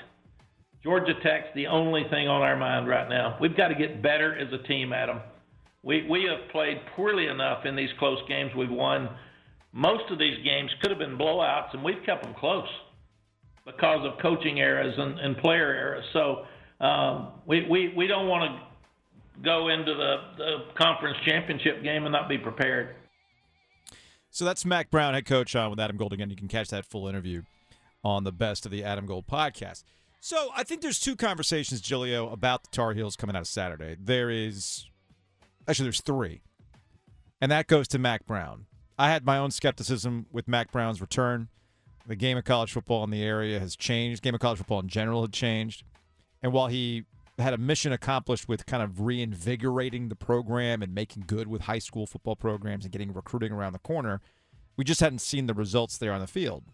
Georgia 0.82 1.14
Tech's 1.22 1.48
the 1.54 1.66
only 1.66 2.04
thing 2.10 2.26
on 2.26 2.42
our 2.42 2.56
mind 2.56 2.88
right 2.88 3.08
now. 3.08 3.36
We've 3.40 3.56
got 3.56 3.68
to 3.68 3.74
get 3.74 4.02
better 4.02 4.36
as 4.36 4.52
a 4.52 4.66
team, 4.66 4.92
Adam. 4.92 5.20
We 5.82 6.06
we 6.08 6.24
have 6.28 6.50
played 6.50 6.78
poorly 6.96 7.26
enough 7.26 7.64
in 7.64 7.76
these 7.76 7.90
close 7.98 8.18
games 8.28 8.50
we've 8.56 8.70
won. 8.70 9.08
Most 9.72 10.10
of 10.10 10.18
these 10.18 10.42
games 10.44 10.70
could 10.80 10.90
have 10.90 10.98
been 10.98 11.16
blowouts, 11.16 11.72
and 11.72 11.84
we've 11.84 12.02
kept 12.04 12.24
them 12.24 12.34
close 12.34 12.68
because 13.64 14.04
of 14.04 14.20
coaching 14.20 14.60
errors 14.60 14.94
and, 14.98 15.18
and 15.18 15.36
player 15.38 15.72
errors. 15.72 16.04
So 16.12 16.46
um, 16.84 17.32
we, 17.46 17.66
we 17.68 17.92
we 17.96 18.06
don't 18.06 18.26
want 18.26 18.50
to 18.50 19.42
go 19.42 19.68
into 19.68 19.94
the, 19.94 20.16
the 20.36 20.56
conference 20.76 21.16
championship 21.26 21.82
game 21.82 22.04
and 22.04 22.12
not 22.12 22.28
be 22.28 22.38
prepared. 22.38 22.96
So 24.30 24.44
that's 24.44 24.64
Mack 24.64 24.90
Brown, 24.90 25.14
head 25.14 25.26
coach, 25.26 25.56
on 25.56 25.70
with 25.70 25.80
Adam 25.80 25.96
Gold 25.96 26.12
again. 26.12 26.30
You 26.30 26.36
can 26.36 26.48
catch 26.48 26.68
that 26.68 26.84
full 26.84 27.08
interview 27.08 27.42
on 28.04 28.24
the 28.24 28.32
best 28.32 28.64
of 28.64 28.72
the 28.72 28.84
Adam 28.84 29.06
Gold 29.06 29.26
podcast. 29.26 29.82
So 30.20 30.50
I 30.54 30.64
think 30.64 30.82
there's 30.82 31.00
two 31.00 31.16
conversations, 31.16 31.80
Giglio, 31.80 32.30
about 32.30 32.62
the 32.64 32.68
Tar 32.70 32.92
Heels 32.92 33.16
coming 33.16 33.34
out 33.34 33.42
of 33.42 33.48
Saturday. 33.48 33.96
There 33.98 34.30
is 34.30 34.86
actually 35.66 35.86
there's 35.86 36.02
three, 36.02 36.42
and 37.40 37.50
that 37.50 37.66
goes 37.66 37.88
to 37.88 37.98
Mack 37.98 38.26
Brown. 38.26 38.66
I 39.00 39.08
had 39.08 39.24
my 39.24 39.38
own 39.38 39.50
skepticism 39.50 40.26
with 40.30 40.46
Mack 40.46 40.70
Brown's 40.70 41.00
return. 41.00 41.48
The 42.06 42.16
game 42.16 42.36
of 42.36 42.44
college 42.44 42.70
football 42.70 43.02
in 43.02 43.08
the 43.08 43.22
area 43.22 43.58
has 43.58 43.74
changed. 43.74 44.22
Game 44.22 44.34
of 44.34 44.42
college 44.42 44.58
football 44.58 44.80
in 44.80 44.88
general 44.88 45.22
had 45.22 45.32
changed, 45.32 45.84
and 46.42 46.52
while 46.52 46.66
he 46.66 47.06
had 47.38 47.54
a 47.54 47.58
mission 47.58 47.92
accomplished 47.92 48.46
with 48.46 48.66
kind 48.66 48.82
of 48.82 49.00
reinvigorating 49.00 50.10
the 50.10 50.16
program 50.16 50.82
and 50.82 50.94
making 50.94 51.24
good 51.26 51.48
with 51.48 51.62
high 51.62 51.78
school 51.78 52.06
football 52.06 52.36
programs 52.36 52.84
and 52.84 52.92
getting 52.92 53.14
recruiting 53.14 53.52
around 53.52 53.72
the 53.72 53.78
corner, 53.78 54.20
we 54.76 54.84
just 54.84 55.00
hadn't 55.00 55.20
seen 55.20 55.46
the 55.46 55.54
results 55.54 55.96
there 55.96 56.12
on 56.12 56.20
the 56.20 56.26
field. 56.26 56.64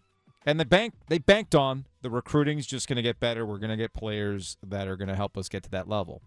And 0.45 0.59
the 0.59 0.65
bank 0.65 0.95
they 1.07 1.19
banked 1.19 1.55
on 1.55 1.85
the 2.01 2.09
recruiting's 2.09 2.67
just 2.67 2.89
going 2.89 2.97
to 2.97 3.01
get 3.01 3.21
better. 3.21 3.45
We're 3.45 3.57
going 3.57 3.69
to 3.69 3.77
get 3.77 3.93
players 3.93 4.57
that 4.61 4.89
are 4.89 4.97
going 4.97 5.07
to 5.07 5.15
help 5.15 5.37
us 5.37 5.47
get 5.47 5.63
to 5.63 5.71
that 5.71 5.87
level. 5.87 6.21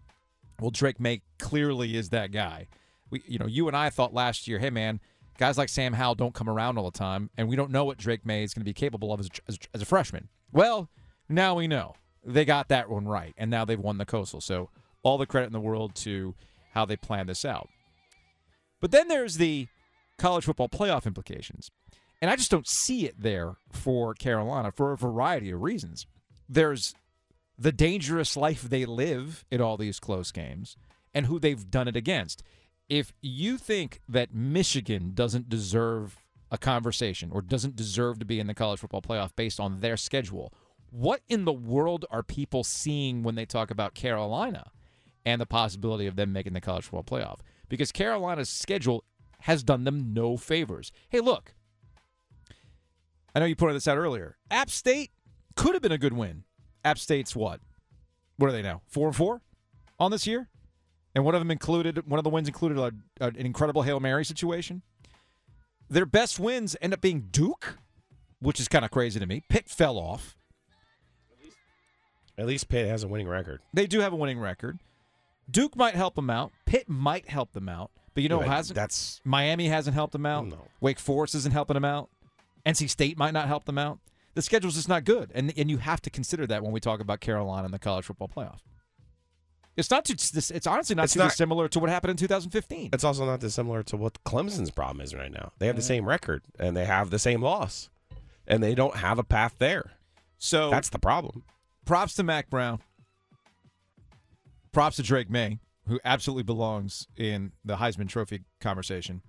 Well, 0.59 0.71
Drake 0.71 0.99
Maye 0.99 1.21
clearly 1.39 1.95
is 1.95 2.09
that 2.09 2.33
guy. 2.33 2.69
We, 3.11 3.23
you 3.27 3.39
know, 3.39 3.47
you 3.47 3.69
and 3.69 3.77
I 3.77 3.91
thought 3.91 4.15
last 4.15 4.49
year, 4.49 4.61
hey 4.61 4.71
man, 4.71 5.01
guys 5.41 5.57
like 5.57 5.71
Sam 5.71 5.95
Howell 5.95 6.17
don't 6.17 6.35
come 6.35 6.51
around 6.51 6.77
all 6.77 6.85
the 6.85 6.97
time, 6.97 7.31
and 7.37 7.49
we 7.49 7.57
don't 7.57 7.71
know 7.71 7.87
what 7.87 7.97
Drake 7.97 8.27
Maye 8.27 8.45
is 8.45 8.53
going 8.53 8.61
to 8.61 8.65
be 8.65 8.75
capable 8.75 9.11
of 9.13 9.21
as, 9.21 9.31
as, 9.49 9.59
as 9.75 9.83
a 9.83 9.87
freshman. 9.87 10.29
Well, 10.53 10.91
now 11.31 11.55
we 11.55 11.67
know 11.67 11.95
they 12.23 12.45
got 12.45 12.69
that 12.69 12.91
one 12.91 13.09
right, 13.09 13.33
and 13.39 13.51
now 13.51 13.65
they've 13.65 13.81
won 13.81 13.97
the 13.97 14.05
Coastal. 14.05 14.43
So 14.43 14.69
all 15.03 15.17
the 15.17 15.27
credit 15.27 15.47
in 15.47 15.53
the 15.55 15.61
world 15.61 15.95
to 15.97 16.35
how 16.75 16.85
they 16.85 16.97
planned 16.97 17.31
this 17.31 17.47
out. 17.47 17.71
But 18.83 18.91
then 18.91 19.09
there's 19.09 19.39
the 19.39 19.67
college 20.19 20.45
football 20.45 20.69
playoff 20.69 21.07
implications. 21.07 21.71
And 22.21 22.31
I 22.31 22.37
just 22.37 22.51
don't 22.51 22.69
see 22.69 23.07
it 23.07 23.15
there 23.19 23.55
for 23.73 24.13
Carolina 24.13 24.71
for 24.71 24.93
a 24.93 24.97
variety 24.97 25.51
of 25.51 25.63
reasons. 25.63 26.07
There's 26.51 26.95
the 27.59 27.73
dangerous 27.73 28.37
life 28.37 28.63
they 28.63 28.85
live 28.85 29.47
in 29.51 29.63
all 29.63 29.79
these 29.79 29.99
close 29.99 30.31
games 30.33 30.77
and 31.15 31.27
who 31.27 31.39
they've 31.39 31.71
done 31.71 31.89
it 31.89 31.97
against. 31.97 32.43
If 32.91 33.13
you 33.23 33.57
think 33.57 34.01
that 34.09 34.35
Michigan 34.35 35.13
doesn't 35.15 35.49
deserve 35.49 36.19
a 36.51 36.59
conversation 36.59 37.31
or 37.33 37.41
doesn't 37.41 37.77
deserve 37.77 38.19
to 38.19 38.25
be 38.25 38.41
in 38.41 38.49
the 38.49 38.55
college 38.55 38.81
football 38.81 39.01
playoff 39.01 39.31
based 39.37 39.61
on 39.61 39.79
their 39.79 39.97
schedule, 39.97 40.53
what 40.91 41.21
in 41.29 41.45
the 41.45 41.53
world 41.53 42.05
are 42.11 42.25
people 42.25 42.65
seeing 42.65 43.23
when 43.23 43.37
they 43.37 43.47
talk 43.47 43.71
about 43.71 43.95
Carolina 43.95 44.73
and 45.25 45.41
the 45.41 45.47
possibility 45.47 46.07
of 46.07 46.17
them 46.17 46.33
making 46.33 46.53
the 46.53 46.61
college 46.61 46.85
football 46.85 47.19
playoff? 47.19 47.39
Because 47.69 47.93
Carolina's 47.93 48.51
schedule 48.51 49.05
has 49.43 49.63
done 49.63 49.85
them 49.85 50.13
no 50.13 50.37
favors. 50.37 50.91
Hey, 51.09 51.21
look, 51.21 51.55
I 53.37 53.39
know 53.39 53.47
you 53.47 53.55
pointed 53.55 53.77
this 53.77 53.87
out 53.87 53.99
earlier. 53.99 54.37
App 54.51 54.69
State 54.69 55.13
could 55.55 55.75
have 55.75 55.83
been 55.83 55.93
a 55.93 55.99
good 55.99 56.13
win. 56.13 56.43
App 56.85 56.99
State's 56.99 57.37
what? 57.37 57.61
What 58.37 58.49
are 58.49 58.53
they 58.53 58.63
now? 58.63 58.83
Four 58.89 59.07
and 59.07 59.17
four 59.17 59.43
on 60.01 60.11
this 60.11 60.27
year, 60.27 60.49
and 61.15 61.25
one 61.25 61.35
of 61.35 61.41
them 61.41 61.51
included 61.51 62.09
one 62.09 62.19
of 62.19 62.25
the 62.25 62.31
wins 62.31 62.49
included 62.49 62.79
a, 62.79 62.93
a, 63.25 63.29
an 63.29 63.37
incredible 63.37 63.83
hail 63.83 64.01
mary 64.01 64.25
situation. 64.25 64.83
Their 65.89 66.07
best 66.07 66.39
wins 66.39 66.77
end 66.81 66.93
up 66.95 67.01
being 67.01 67.29
Duke, 67.31 67.79
which 68.41 68.61
is 68.61 68.69
kind 68.69 68.85
of 68.85 68.91
crazy 68.91 69.19
to 69.19 69.27
me. 69.27 69.43
Pitt 69.49 69.69
fell 69.69 69.99
off. 69.99 70.37
At 72.39 72.47
least 72.47 72.69
Pitt 72.69 72.89
has 72.89 73.03
a 73.03 73.09
winning 73.09 73.29
record. 73.29 73.61
They 73.75 73.87
do 73.87 74.01
have 74.01 74.13
a 74.13 74.17
winning 74.17 74.39
record. 74.39 74.79
Duke 75.51 75.77
might 75.77 75.95
help 75.95 76.15
them 76.15 76.31
out. 76.31 76.53
Pitt 76.65 76.89
might 76.89 77.29
help 77.29 77.53
them 77.53 77.69
out, 77.69 77.91
but 78.15 78.23
you 78.23 78.29
know, 78.29 78.39
Yeah, 78.41 78.47
who 78.47 78.51
hasn't 78.53 78.75
that's 78.77 79.21
Miami 79.25 79.67
hasn't 79.69 79.95
helped 79.95 80.13
them 80.13 80.25
out. 80.27 80.47
No. 80.47 80.69
Wake 80.81 80.99
Forest 81.01 81.35
isn't 81.35 81.53
helping 81.53 81.75
them 81.75 81.85
out. 81.85 82.09
NC 82.65 82.89
State 82.89 83.19
might 83.19 83.33
not 83.33 83.49
help 83.49 83.65
them 83.65 83.79
out. 83.79 83.99
The 84.35 84.43
schedule's 84.43 84.77
just 84.77 84.89
not 84.89 85.05
good, 85.05 85.33
and 85.35 85.53
and 85.57 85.69
you 85.69 85.79
have 85.79 86.01
to 86.03 86.11
consider 86.11 86.47
that 86.47 86.63
when 86.63 86.71
we 86.73 86.79
talk 86.79 87.01
about 87.01 87.21
Carolina 87.21 87.65
and 87.65 87.75
the 87.75 87.79
college 87.81 88.05
football 88.05 88.29
playoff. 88.29 88.61
It's 89.77 89.91
not 89.91 90.05
too. 90.05 90.15
It's 90.15 90.67
honestly 90.67 90.97
not 90.97 91.05
It's 91.05 91.13
too 91.15 91.21
not- 91.21 91.31
dissimilar 91.31 91.69
to 91.69 91.79
what 91.79 91.91
happened 91.91 92.11
in 92.11 92.17
2015. 92.17 92.91
it's 92.93 93.05
also 93.05 93.25
not 93.25 93.41
dissimilar 93.41 93.83
to 93.85 93.97
what 93.97 94.23
Clemson's 94.25 94.71
problem 94.71 95.01
is 95.01 95.15
right 95.15 95.31
now. 95.31 95.53
They 95.59 95.67
have 95.67 95.77
the 95.77 95.83
mm-hmm. 95.83 95.87
same 95.89 96.09
record 96.09 96.43
and 96.59 96.77
they 96.77 96.85
have 96.85 97.11
the 97.11 97.19
same 97.19 97.43
loss, 97.43 97.89
and 98.47 98.63
they 98.63 98.75
don't 98.75 98.97
have 98.97 99.19
a 99.19 99.25
path 99.25 99.55
there. 99.59 99.93
So 100.39 100.71
That's 100.71 100.89
the 100.89 100.99
problem. 100.99 101.45
props 101.85 102.15
to 102.15 102.23
Mack 102.23 102.51
Brown. 102.51 102.81
Props 104.73 104.97
to 104.97 105.03
Drake 105.03 105.29
Maye, 105.31 105.59
who 105.87 105.99
absolutely 106.05 106.45
belongs 106.45 107.07
in 107.17 107.53
the 107.65 107.77
Heisman 107.77 108.09
Trophy 108.09 108.45
conversation. 108.61 109.23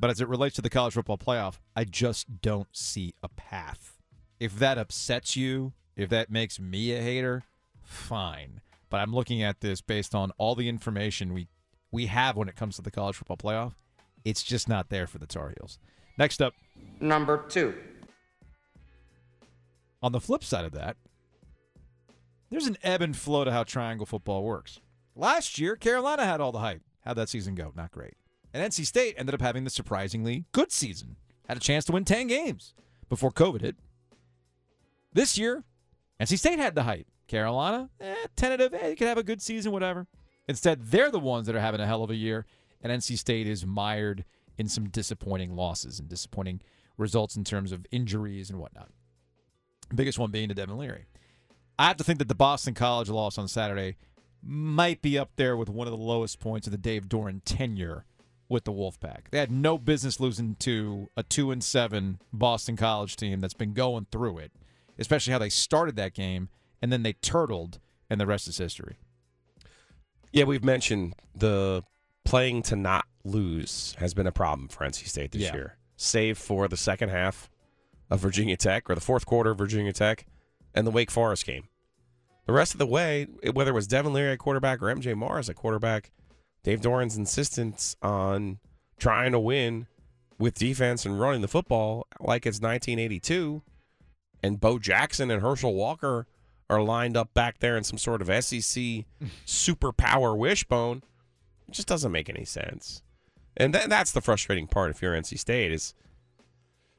But 0.00 0.10
as 0.10 0.20
it 0.20 0.28
relates 0.28 0.56
to 0.56 0.62
the 0.62 0.70
college 0.70 0.94
football 0.94 1.18
playoff, 1.18 1.60
I 1.76 1.84
just 1.84 2.40
don't 2.42 2.66
see 2.72 3.14
a 3.22 3.28
path. 3.28 3.96
If 4.40 4.58
that 4.58 4.76
upsets 4.76 5.36
you, 5.36 5.72
if 5.94 6.08
that 6.10 6.28
makes 6.30 6.58
me 6.58 6.92
a 6.92 7.00
hater, 7.00 7.44
fine. 7.84 8.60
But 8.92 9.00
I'm 9.00 9.14
looking 9.14 9.42
at 9.42 9.62
this 9.62 9.80
based 9.80 10.14
on 10.14 10.32
all 10.36 10.54
the 10.54 10.68
information 10.68 11.32
we 11.32 11.48
we 11.90 12.06
have 12.06 12.36
when 12.36 12.48
it 12.50 12.56
comes 12.56 12.76
to 12.76 12.82
the 12.82 12.90
college 12.90 13.16
football 13.16 13.38
playoff. 13.38 13.72
It's 14.22 14.42
just 14.42 14.68
not 14.68 14.90
there 14.90 15.06
for 15.06 15.16
the 15.16 15.26
Tar 15.26 15.54
Heels. 15.56 15.78
Next 16.18 16.42
up, 16.42 16.52
Number 17.00 17.38
two. 17.48 17.74
On 20.02 20.12
the 20.12 20.20
flip 20.20 20.44
side 20.44 20.66
of 20.66 20.72
that, 20.72 20.98
there's 22.50 22.66
an 22.66 22.76
ebb 22.82 23.00
and 23.00 23.16
flow 23.16 23.44
to 23.44 23.50
how 23.50 23.64
triangle 23.64 24.04
football 24.04 24.44
works. 24.44 24.78
Last 25.16 25.58
year, 25.58 25.74
Carolina 25.74 26.26
had 26.26 26.42
all 26.42 26.52
the 26.52 26.58
hype. 26.58 26.82
How'd 27.00 27.16
that 27.16 27.30
season 27.30 27.54
go? 27.54 27.72
Not 27.74 27.92
great. 27.92 28.14
And 28.52 28.62
NC 28.62 28.84
State 28.84 29.14
ended 29.16 29.34
up 29.34 29.40
having 29.40 29.64
the 29.64 29.70
surprisingly 29.70 30.44
good 30.52 30.70
season. 30.70 31.16
Had 31.48 31.56
a 31.56 31.60
chance 31.60 31.86
to 31.86 31.92
win 31.92 32.04
10 32.04 32.26
games 32.26 32.74
before 33.08 33.30
COVID 33.32 33.62
hit. 33.62 33.76
This 35.14 35.38
year, 35.38 35.64
NC 36.20 36.38
State 36.38 36.58
had 36.58 36.74
the 36.74 36.82
hype. 36.82 37.06
Carolina, 37.26 37.90
eh, 38.00 38.14
tentative, 38.36 38.74
eh, 38.74 38.88
you 38.88 38.96
could 38.96 39.08
have 39.08 39.18
a 39.18 39.22
good 39.22 39.42
season, 39.42 39.72
whatever. 39.72 40.06
Instead, 40.48 40.82
they're 40.86 41.10
the 41.10 41.18
ones 41.18 41.46
that 41.46 41.56
are 41.56 41.60
having 41.60 41.80
a 41.80 41.86
hell 41.86 42.02
of 42.02 42.10
a 42.10 42.16
year, 42.16 42.46
and 42.82 42.92
NC 42.92 43.16
State 43.16 43.46
is 43.46 43.64
mired 43.64 44.24
in 44.58 44.68
some 44.68 44.88
disappointing 44.88 45.54
losses 45.54 45.98
and 45.98 46.08
disappointing 46.08 46.60
results 46.98 47.36
in 47.36 47.44
terms 47.44 47.72
of 47.72 47.86
injuries 47.90 48.50
and 48.50 48.58
whatnot. 48.58 48.90
Biggest 49.94 50.18
one 50.18 50.30
being 50.30 50.48
to 50.48 50.54
Devin 50.54 50.78
Leary. 50.78 51.06
I 51.78 51.88
have 51.88 51.96
to 51.98 52.04
think 52.04 52.18
that 52.18 52.28
the 52.28 52.34
Boston 52.34 52.74
College 52.74 53.08
loss 53.08 53.38
on 53.38 53.48
Saturday 53.48 53.96
might 54.42 55.02
be 55.02 55.18
up 55.18 55.30
there 55.36 55.56
with 55.56 55.68
one 55.68 55.86
of 55.86 55.92
the 55.92 55.96
lowest 55.96 56.40
points 56.40 56.66
of 56.66 56.70
the 56.70 56.78
Dave 56.78 57.08
Doeren 57.08 57.40
tenure 57.44 58.04
with 58.48 58.64
the 58.64 58.72
Wolfpack. 58.72 59.30
They 59.30 59.38
had 59.38 59.50
no 59.50 59.78
business 59.78 60.20
losing 60.20 60.56
to 60.56 61.08
a 61.16 61.22
two 61.22 61.50
and 61.50 61.62
seven 61.62 62.20
Boston 62.32 62.76
College 62.76 63.16
team 63.16 63.40
that's 63.40 63.54
been 63.54 63.72
going 63.72 64.06
through 64.10 64.38
it, 64.38 64.52
especially 64.98 65.32
how 65.32 65.38
they 65.38 65.48
started 65.48 65.96
that 65.96 66.14
game 66.14 66.48
and 66.82 66.92
then 66.92 67.02
they 67.04 67.14
turtled, 67.14 67.78
and 68.10 68.20
the 68.20 68.26
rest 68.26 68.48
is 68.48 68.58
history. 68.58 68.96
Yeah, 70.32 70.44
we've 70.44 70.64
mentioned 70.64 71.14
the 71.34 71.84
playing 72.24 72.62
to 72.64 72.76
not 72.76 73.06
lose 73.24 73.94
has 73.98 74.14
been 74.14 74.26
a 74.26 74.32
problem 74.32 74.68
for 74.68 74.84
NC 74.84 75.06
State 75.08 75.30
this 75.32 75.42
Yeah. 75.42 75.54
year, 75.54 75.76
save 75.96 76.36
for 76.38 76.68
the 76.68 76.76
second 76.76 77.10
half 77.10 77.48
of 78.10 78.20
Virginia 78.20 78.56
Tech 78.56 78.90
or 78.90 78.94
the 78.94 79.00
fourth 79.00 79.24
quarter 79.26 79.50
of 79.50 79.58
Virginia 79.58 79.92
Tech 79.92 80.26
and 80.74 80.86
the 80.86 80.90
Wake 80.90 81.10
Forest 81.10 81.46
game. 81.46 81.68
The 82.46 82.52
rest 82.52 82.72
of 82.74 82.78
the 82.78 82.86
way, 82.86 83.24
whether 83.52 83.70
it 83.70 83.74
was 83.74 83.86
Devin 83.86 84.12
Leary 84.12 84.32
at 84.32 84.38
quarterback 84.38 84.82
or 84.82 84.86
MJ 84.90 85.14
Morris 85.14 85.48
at 85.48 85.54
quarterback, 85.56 86.10
Dave 86.64 86.80
Doeren's 86.80 87.16
insistence 87.16 87.96
on 88.02 88.58
trying 88.98 89.32
to 89.32 89.38
win 89.38 89.86
with 90.38 90.54
defense 90.54 91.06
and 91.06 91.20
running 91.20 91.40
the 91.40 91.48
football 91.48 92.06
like 92.20 92.46
it's 92.46 92.60
1982, 92.60 93.62
and 94.42 94.60
Bo 94.60 94.78
Jackson 94.78 95.30
and 95.30 95.40
Herschel 95.42 95.74
Walker 95.74 96.26
are 96.72 96.82
lined 96.82 97.16
up 97.16 97.34
back 97.34 97.58
there 97.58 97.76
in 97.76 97.84
some 97.84 97.98
sort 97.98 98.22
of 98.22 98.28
SEC 98.44 98.82
superpower 99.46 100.36
wishbone. 100.36 101.02
It 101.68 101.74
just 101.74 101.88
doesn't 101.88 102.12
make 102.12 102.28
any 102.28 102.44
sense. 102.44 103.02
And 103.56 103.72
th- 103.74 103.86
that's 103.86 104.12
the 104.12 104.20
frustrating 104.20 104.66
part 104.66 104.90
if 104.90 105.02
you're 105.02 105.14
NC 105.14 105.38
State 105.38 105.72
is 105.72 105.94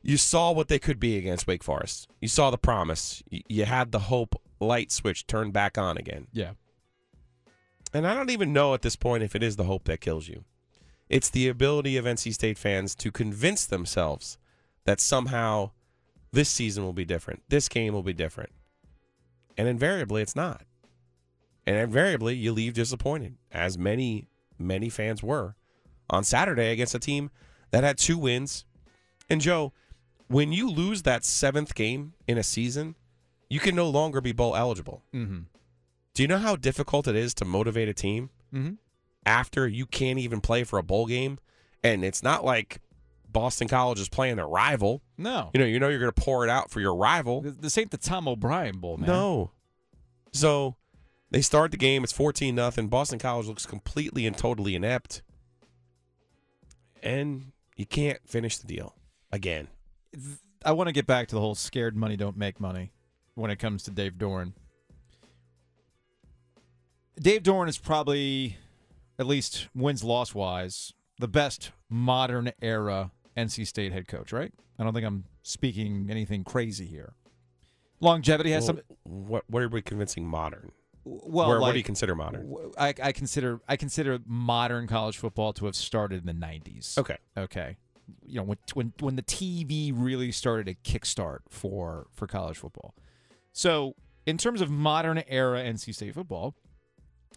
you 0.02 0.18
saw 0.18 0.52
what 0.52 0.68
they 0.68 0.80
could 0.80 1.00
be 1.00 1.18
against 1.18 1.48
Wake 1.48 1.64
Forest. 1.64 2.08
You 2.22 2.28
saw 2.28 2.52
the 2.52 2.58
promise. 2.58 3.24
Y- 3.32 3.42
you 3.48 3.66
had 3.66 3.92
the 3.92 4.00
hope 4.00 4.40
light 4.60 4.92
switch 4.92 5.26
turned 5.26 5.54
back 5.54 5.78
on 5.78 5.98
again. 5.98 6.28
Yeah. 6.32 6.52
And 7.94 8.08
I 8.08 8.14
don't 8.14 8.30
even 8.30 8.54
know 8.54 8.74
at 8.74 8.82
this 8.82 8.96
point 8.96 9.24
if 9.24 9.36
it 9.36 9.44
is 9.44 9.56
the 9.56 9.64
hope 9.66 9.86
that 9.86 10.02
kills 10.02 10.28
you. 10.28 10.44
It's 11.10 11.30
the 11.30 11.48
ability 11.48 11.98
of 11.98 12.06
NC 12.06 12.34
State 12.34 12.58
fans 12.58 12.96
to 12.96 13.12
convince 13.12 13.66
themselves 13.66 14.38
that 14.86 15.00
somehow 15.00 15.72
this 16.32 16.50
season 16.50 16.84
will 16.84 16.94
be 16.94 17.06
different. 17.06 17.44
This 17.50 17.70
game 17.70 17.94
will 17.94 18.04
be 18.04 18.14
different. 18.14 18.52
And 19.58 19.68
invariably, 19.68 20.22
it's 20.22 20.36
not. 20.36 20.64
And 21.66 21.78
invariably, 21.78 22.36
you 22.36 22.52
leave 22.52 22.74
disappointed, 22.74 23.36
as 23.52 23.78
many, 23.78 24.28
many 24.60 24.90
fans 24.90 25.24
were 25.24 25.56
on 26.10 26.24
Saturday 26.24 26.72
against 26.72 26.96
a 26.96 27.00
team 27.00 27.30
that 27.72 27.84
had 27.84 27.98
two 27.98 28.18
wins. 28.18 28.66
And 29.30 29.40
Joe, 29.40 29.72
when 30.28 30.52
you 30.52 30.70
lose 30.70 31.04
that 31.04 31.24
seventh 31.24 31.76
game 31.76 32.14
in 32.28 32.38
a 32.38 32.44
season, 32.44 32.96
you 33.50 33.60
can 33.60 33.76
no 33.76 33.90
longer 33.90 34.20
be 34.20 34.32
bowl 34.32 34.56
eligible. 34.56 35.04
Mm-hmm. 35.14 35.42
Do 36.14 36.22
you 36.24 36.28
know 36.28 36.38
how 36.38 36.56
difficult 36.56 37.08
it 37.08 37.16
is 37.16 37.34
to 37.36 37.46
motivate 37.46 37.88
a 37.90 37.94
team 37.94 38.30
Mm-hmm. 38.54 38.74
after 39.26 39.68
you 39.68 39.88
can't 39.88 40.20
even 40.20 40.40
play 40.40 40.64
for 40.64 40.78
a 40.78 40.84
bowl 40.84 41.08
game? 41.08 41.40
And 41.84 42.04
it's 42.06 42.22
not 42.22 42.46
like 42.46 42.82
Boston 43.34 43.68
College 43.68 44.00
is 44.00 44.08
playing 44.10 44.38
their 44.38 44.48
rival. 44.48 45.02
No. 45.18 45.50
You 45.54 45.60
know, 45.60 45.66
you 45.66 45.80
know 45.80 45.90
you're 45.90 46.00
going 46.00 46.12
to 46.12 46.22
pour 46.22 46.44
it 46.44 46.50
out 46.50 46.70
for 46.70 46.80
your 46.80 46.96
rival. 46.96 47.42
This 47.42 47.78
ain't 47.78 47.92
the 47.92 47.98
Tom 47.98 48.28
O'Brien 48.28 48.78
Bowl, 48.78 48.98
man. 48.98 49.08
No. 49.08 49.52
So 50.32 50.76
they 51.32 51.42
start 51.42 51.72
the 51.72 51.78
game. 51.78 52.04
It's 52.04 52.14
14 52.14 52.54
nothing. 52.54 52.88
Boston 52.88 53.20
College 53.20 53.48
looks 53.48 53.66
completely 53.66 54.26
and 54.26 54.38
totally 54.38 54.76
inept. 54.76 55.22
And 57.02 57.52
you 57.76 57.86
can't 57.86 58.20
finish 58.26 58.58
the 58.58 58.68
deal 58.68 58.96
again. 59.32 59.68
I 60.64 60.72
want 60.72 60.88
to 60.88 60.94
get 60.94 61.08
back 61.08 61.28
to 61.28 61.36
the 61.36 61.42
whole 61.42 61.56
scared 61.56 61.98
money 61.98 62.16
don't 62.16 62.38
make 62.38 62.60
money 62.60 62.94
when 63.36 63.52
it 63.52 63.58
comes 63.58 63.84
to 63.84 63.92
Dave 63.92 64.14
Doeren. 64.14 64.54
Dave 67.20 67.44
Doeren 67.44 67.68
is 67.68 67.78
probably, 67.78 68.58
at 69.20 69.28
least 69.28 69.68
wins 69.76 70.04
loss 70.04 70.34
wise, 70.34 70.94
the 71.20 71.28
best 71.28 71.72
modern 71.90 72.52
era 72.62 73.12
NC 73.38 73.66
State 73.68 73.92
head 73.92 74.08
coach, 74.08 74.32
right? 74.32 74.54
I 74.80 74.84
don't 74.84 74.94
think 74.94 75.06
I'm 75.06 75.26
speaking 75.44 76.08
anything 76.10 76.44
crazy 76.44 76.86
here. 76.86 77.14
Longevity 78.00 78.52
has 78.52 78.68
Well, 78.68 78.78
some. 78.78 78.82
What 79.04 79.44
what 79.48 79.64
are 79.64 79.70
we 79.70 79.82
convincing 79.82 80.26
modern? 80.28 80.72
Well, 81.06 81.50
Where- 81.50 81.60
what 81.60 81.72
do 81.74 81.78
you 81.78 81.84
consider 81.84 82.16
modern? 82.16 82.54
I 82.78 83.12
consider 83.12 83.60
I 83.68 83.76
consider 83.78 84.20
modern 84.26 84.88
college 84.88 85.18
football 85.18 85.54
to 85.54 85.66
have 85.66 85.76
started 85.76 86.22
in 86.22 86.26
the 86.26 86.46
'90s. 86.46 86.98
Okay. 86.98 87.18
Okay. 87.38 87.78
You 88.26 88.36
know 88.36 88.44
when 88.44 88.58
when 88.74 88.94
when 89.00 89.16
the 89.16 89.24
TV 89.24 89.94
really 89.96 90.32
started 90.32 90.66
to 90.68 90.76
kickstart 90.76 91.40
for 91.50 92.08
for 92.12 92.28
college 92.28 92.58
football. 92.58 92.94
So 93.54 93.96
in 94.26 94.38
terms 94.38 94.62
of 94.62 94.70
modern 94.70 95.24
era 95.28 95.62
NC 95.62 95.94
State 95.94 96.14
football, 96.14 96.56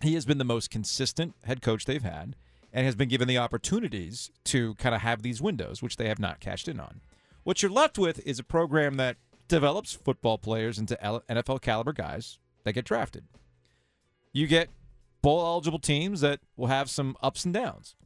he 0.03 0.15
has 0.15 0.25
been 0.25 0.39
the 0.39 0.45
most 0.45 0.71
consistent 0.71 1.35
head 1.45 1.63
coach 1.63 1.85
they've 1.85 2.03
had, 2.03 2.37
and 2.77 2.85
has 2.85 2.95
been 2.95 3.09
given 3.09 3.27
the 3.27 3.39
opportunities 3.39 4.31
to 4.45 4.75
kind 4.75 4.95
of 4.95 5.01
have 5.01 5.23
these 5.23 5.41
windows, 5.41 5.81
which 5.83 5.97
they 5.97 6.09
have 6.09 6.19
not 6.19 6.41
cashed 6.41 6.69
in 6.69 6.79
on. 6.79 7.01
What 7.43 7.63
you're 7.63 7.73
left 7.73 7.97
with 7.97 8.21
is 8.27 8.39
a 8.39 8.45
program 8.45 8.99
that 8.99 9.17
develops 9.49 9.95
football 9.95 10.37
players 10.37 10.79
into 10.79 10.99
NFL 11.03 11.63
caliber 11.63 11.95
guys 11.95 12.39
that 12.65 12.75
get 12.75 12.85
drafted. 12.85 13.25
You 14.35 14.47
get 14.47 14.69
bowl 15.23 15.41
eligible 15.41 15.79
teams 15.79 16.21
that 16.21 16.41
will 16.55 16.67
have 16.67 16.91
some 16.91 17.17
ups 17.23 17.47
and 17.47 17.55
downs. 17.55 17.97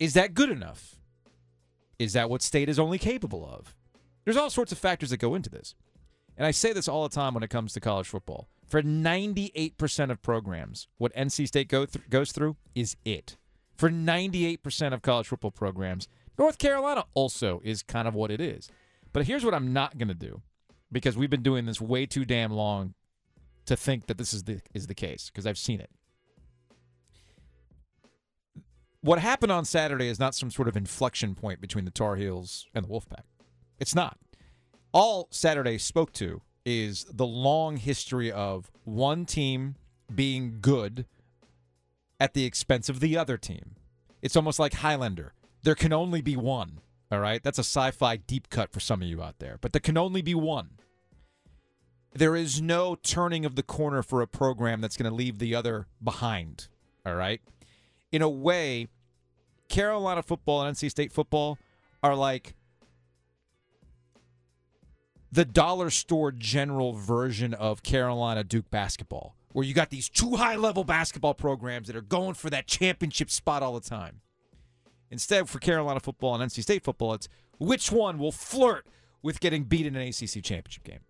Is 0.00 0.14
that 0.14 0.34
good 0.34 0.50
enough? 0.50 0.96
Is 2.00 2.14
that 2.14 2.28
what 2.28 2.42
state 2.42 2.68
is 2.68 2.80
only 2.80 2.98
capable 2.98 3.48
of? 3.48 3.76
There's 4.24 4.36
all 4.36 4.50
sorts 4.50 4.72
of 4.72 4.78
factors 4.78 5.10
that 5.10 5.18
go 5.18 5.36
into 5.36 5.50
this. 5.50 5.76
And 6.36 6.44
I 6.44 6.50
say 6.50 6.72
this 6.72 6.88
all 6.88 7.04
the 7.04 7.14
time 7.14 7.32
when 7.32 7.44
it 7.44 7.50
comes 7.50 7.72
to 7.74 7.80
college 7.80 8.08
football. 8.08 8.48
For 8.66 8.82
98% 8.82 10.10
of 10.10 10.22
programs, 10.22 10.88
what 10.98 11.14
NC 11.14 11.46
State 11.46 11.68
go 11.68 11.86
th- 11.86 12.08
goes 12.10 12.32
through 12.32 12.56
is 12.74 12.96
it. 13.04 13.36
For 13.76 13.88
98% 13.90 14.92
of 14.92 15.02
college 15.02 15.28
football 15.28 15.52
programs, 15.52 16.08
North 16.38 16.58
Carolina 16.58 17.04
also 17.14 17.60
is 17.64 17.82
kind 17.82 18.08
of 18.08 18.14
what 18.14 18.30
it 18.30 18.40
is. 18.40 18.68
But 19.12 19.26
here's 19.26 19.44
what 19.44 19.54
I'm 19.54 19.72
not 19.72 19.98
going 19.98 20.08
to 20.08 20.14
do 20.14 20.42
because 20.90 21.16
we've 21.16 21.30
been 21.30 21.42
doing 21.42 21.66
this 21.66 21.80
way 21.80 22.06
too 22.06 22.24
damn 22.24 22.52
long 22.52 22.94
to 23.66 23.76
think 23.76 24.06
that 24.06 24.18
this 24.18 24.32
is 24.32 24.44
the 24.44 24.60
is 24.74 24.86
the 24.86 24.94
case 24.94 25.30
because 25.30 25.46
I've 25.46 25.58
seen 25.58 25.80
it. 25.80 25.90
What 29.00 29.18
happened 29.20 29.52
on 29.52 29.64
Saturday 29.64 30.08
is 30.08 30.18
not 30.18 30.34
some 30.34 30.50
sort 30.50 30.68
of 30.68 30.76
inflection 30.76 31.34
point 31.34 31.60
between 31.60 31.84
the 31.84 31.90
Tar 31.90 32.16
Heels 32.16 32.66
and 32.74 32.84
the 32.84 32.88
Wolfpack. 32.88 33.22
It's 33.78 33.94
not. 33.94 34.18
All 34.92 35.28
Saturday 35.30 35.78
spoke 35.78 36.12
to 36.14 36.42
is 36.66 37.04
the 37.04 37.26
long 37.26 37.76
history 37.76 38.30
of 38.30 38.72
one 38.84 39.24
team 39.24 39.76
being 40.12 40.58
good 40.60 41.06
at 42.18 42.34
the 42.34 42.44
expense 42.44 42.88
of 42.88 42.98
the 43.00 43.16
other 43.16 43.38
team. 43.38 43.76
It's 44.20 44.36
almost 44.36 44.58
like 44.58 44.74
Highlander. 44.74 45.32
There 45.62 45.76
can 45.76 45.92
only 45.92 46.20
be 46.20 46.36
one. 46.36 46.80
All 47.12 47.20
right? 47.20 47.42
That's 47.42 47.58
a 47.58 47.60
sci 47.60 47.92
fi 47.92 48.16
deep 48.16 48.50
cut 48.50 48.72
for 48.72 48.80
some 48.80 49.00
of 49.00 49.08
you 49.08 49.22
out 49.22 49.38
there, 49.38 49.58
but 49.60 49.72
there 49.72 49.80
can 49.80 49.96
only 49.96 50.22
be 50.22 50.34
one. 50.34 50.70
There 52.12 52.34
is 52.34 52.60
no 52.60 52.96
turning 52.96 53.44
of 53.44 53.54
the 53.54 53.62
corner 53.62 54.02
for 54.02 54.20
a 54.20 54.26
program 54.26 54.80
that's 54.80 54.96
going 54.96 55.08
to 55.08 55.14
leave 55.14 55.38
the 55.38 55.54
other 55.54 55.86
behind. 56.02 56.66
All 57.04 57.14
right? 57.14 57.40
In 58.10 58.22
a 58.22 58.28
way, 58.28 58.88
Carolina 59.68 60.22
football 60.22 60.62
and 60.62 60.76
NC 60.76 60.90
State 60.90 61.12
football 61.12 61.58
are 62.02 62.16
like 62.16 62.55
the 65.36 65.44
dollar 65.44 65.90
store 65.90 66.32
general 66.32 66.94
version 66.94 67.52
of 67.52 67.82
Carolina 67.82 68.42
Duke 68.42 68.70
basketball, 68.70 69.36
where 69.52 69.66
you 69.66 69.74
got 69.74 69.90
these 69.90 70.08
two 70.08 70.36
high 70.36 70.56
level 70.56 70.82
basketball 70.82 71.34
programs 71.34 71.88
that 71.88 71.94
are 71.94 72.00
going 72.00 72.32
for 72.32 72.48
that 72.48 72.66
championship 72.66 73.30
spot 73.30 73.62
all 73.62 73.74
the 73.74 73.86
time. 73.86 74.22
Instead, 75.10 75.46
for 75.46 75.58
Carolina 75.58 76.00
football 76.00 76.34
and 76.34 76.50
NC 76.50 76.62
State 76.62 76.82
football, 76.82 77.12
it's 77.12 77.28
which 77.58 77.92
one 77.92 78.18
will 78.18 78.32
flirt 78.32 78.86
with 79.22 79.38
getting 79.38 79.64
beat 79.64 79.84
in 79.84 79.94
an 79.94 80.08
ACC 80.08 80.42
championship 80.42 80.84
game 80.84 81.00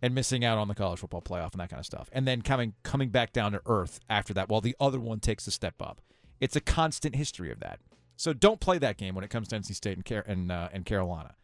and 0.00 0.14
missing 0.14 0.46
out 0.46 0.56
on 0.56 0.68
the 0.68 0.74
college 0.74 1.00
football 1.00 1.20
playoff 1.20 1.52
and 1.52 1.60
that 1.60 1.68
kind 1.68 1.80
of 1.80 1.84
stuff, 1.86 2.08
and 2.14 2.26
then 2.26 2.40
coming 2.40 2.72
coming 2.84 3.10
back 3.10 3.34
down 3.34 3.52
to 3.52 3.60
earth 3.66 4.00
after 4.08 4.32
that, 4.32 4.48
while 4.48 4.62
the 4.62 4.76
other 4.80 4.98
one 4.98 5.20
takes 5.20 5.46
a 5.46 5.50
step 5.50 5.74
up. 5.78 6.00
It's 6.40 6.56
a 6.56 6.62
constant 6.62 7.16
history 7.16 7.52
of 7.52 7.60
that. 7.60 7.80
So 8.16 8.32
don't 8.32 8.60
play 8.60 8.78
that 8.78 8.96
game 8.96 9.14
when 9.14 9.24
it 9.24 9.30
comes 9.30 9.48
to 9.48 9.56
NC 9.56 9.74
State 9.74 9.98
and 9.98 10.06
Car- 10.06 10.24
and, 10.26 10.50
uh, 10.50 10.70
and 10.72 10.86
Carolina. 10.86 11.34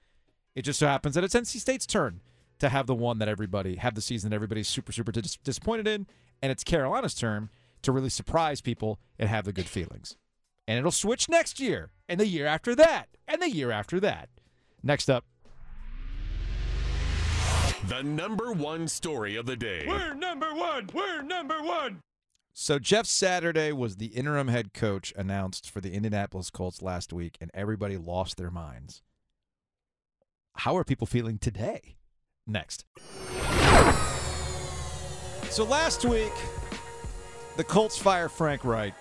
It 0.55 0.63
just 0.63 0.79
so 0.79 0.87
happens 0.87 1.15
that 1.15 1.25
it's 1.25 1.35
NC 1.35 1.59
State's 1.59 1.87
turn 1.87 2.21
to 2.61 2.69
have 2.69 2.87
the 2.87 2.95
one 2.95 3.19
that 3.19 3.29
everybody 3.29 3.77
have 3.77 3.95
the 3.95 4.01
season 4.01 4.31
that 4.31 4.37
everybody's 4.37 4.69
super 4.69 4.93
super 4.93 5.11
dis- 5.13 5.37
disappointed 5.37 5.89
in, 5.89 6.07
and 6.43 6.53
it's 6.53 6.65
Carolina's 6.65 7.15
turn 7.15 7.51
to 7.83 7.93
really 7.93 8.09
surprise 8.09 8.61
people 8.61 8.99
and 9.19 9.29
have 9.29 9.45
the 9.45 9.53
good 9.53 9.67
feelings. 9.67 10.17
And 10.67 10.79
it'll 10.79 10.91
switch 10.91 11.29
next 11.29 11.61
year, 11.61 11.91
and 12.09 12.19
the 12.19 12.27
year 12.27 12.47
after 12.47 12.75
that, 12.77 13.09
and 13.29 13.43
the 13.43 13.51
year 13.51 13.71
after 13.71 14.01
that. 14.01 14.29
Next 14.83 15.11
up, 15.11 15.25
The 17.89 18.03
number 18.03 18.53
one 18.53 18.89
story 18.89 19.37
of 19.37 19.45
the 19.45 19.57
day. 19.57 19.85
We're 19.87 20.15
number 20.15 20.55
one. 20.55 20.89
We're 20.95 21.21
number 21.23 21.63
one. 21.63 22.01
So 22.55 22.79
Jeff 22.79 23.05
Saturday 23.05 23.73
was 23.73 23.97
the 23.97 24.07
interim 24.07 24.49
head 24.49 24.73
coach 24.73 25.13
announced 25.17 25.69
for 25.71 25.81
the 25.81 25.93
Indianapolis 25.93 26.51
Colts 26.51 26.81
last 26.81 27.13
week, 27.13 27.37
and 27.41 27.51
everybody 27.53 27.97
lost 27.97 28.37
their 28.37 28.51
minds. 28.51 29.03
How 30.57 30.77
are 30.77 30.85
people 30.85 31.07
feeling 31.07 31.39
today? 31.39 31.97
Next. 32.47 32.85
So 35.51 35.65
last 35.65 36.05
week, 36.05 36.33
the 37.57 37.65
Colts 37.65 37.99
fire 37.99 38.29
Frank 38.29 38.65
Reich. 38.65 38.95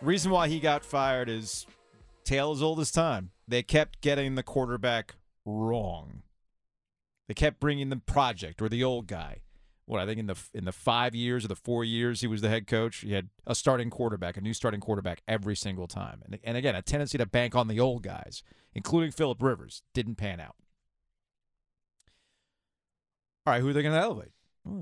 Reason 0.00 0.30
why 0.30 0.48
he 0.48 0.60
got 0.60 0.84
fired 0.84 1.28
is 1.28 1.66
tale 2.24 2.52
as 2.52 2.62
old 2.62 2.80
as 2.80 2.90
time. 2.90 3.30
They 3.46 3.62
kept 3.62 4.00
getting 4.00 4.34
the 4.34 4.42
quarterback 4.42 5.14
wrong. 5.44 6.22
They 7.28 7.34
kept 7.34 7.60
bringing 7.60 7.88
the 7.88 7.96
project 7.96 8.60
or 8.60 8.68
the 8.68 8.84
old 8.84 9.06
guy. 9.06 9.40
What 9.86 10.00
I 10.00 10.06
think 10.06 10.18
in 10.18 10.26
the 10.26 10.36
in 10.54 10.64
the 10.64 10.72
five 10.72 11.14
years 11.14 11.44
or 11.44 11.48
the 11.48 11.56
four 11.56 11.84
years 11.84 12.22
he 12.22 12.26
was 12.26 12.40
the 12.40 12.48
head 12.48 12.66
coach, 12.66 12.98
he 12.98 13.12
had 13.12 13.28
a 13.46 13.54
starting 13.54 13.90
quarterback, 13.90 14.36
a 14.36 14.40
new 14.40 14.54
starting 14.54 14.80
quarterback 14.80 15.22
every 15.28 15.54
single 15.54 15.86
time. 15.86 16.22
And, 16.24 16.38
and 16.42 16.56
again, 16.56 16.74
a 16.74 16.82
tendency 16.82 17.18
to 17.18 17.26
bank 17.26 17.54
on 17.54 17.68
the 17.68 17.80
old 17.80 18.02
guys, 18.02 18.42
including 18.74 19.10
Philip 19.10 19.42
Rivers, 19.42 19.82
didn't 19.92 20.16
pan 20.16 20.40
out. 20.40 20.56
All 23.46 23.52
right, 23.52 23.60
who 23.60 23.68
are 23.68 23.72
they 23.72 23.82
going 23.82 23.94
to 23.94 24.00
elevate? 24.00 24.32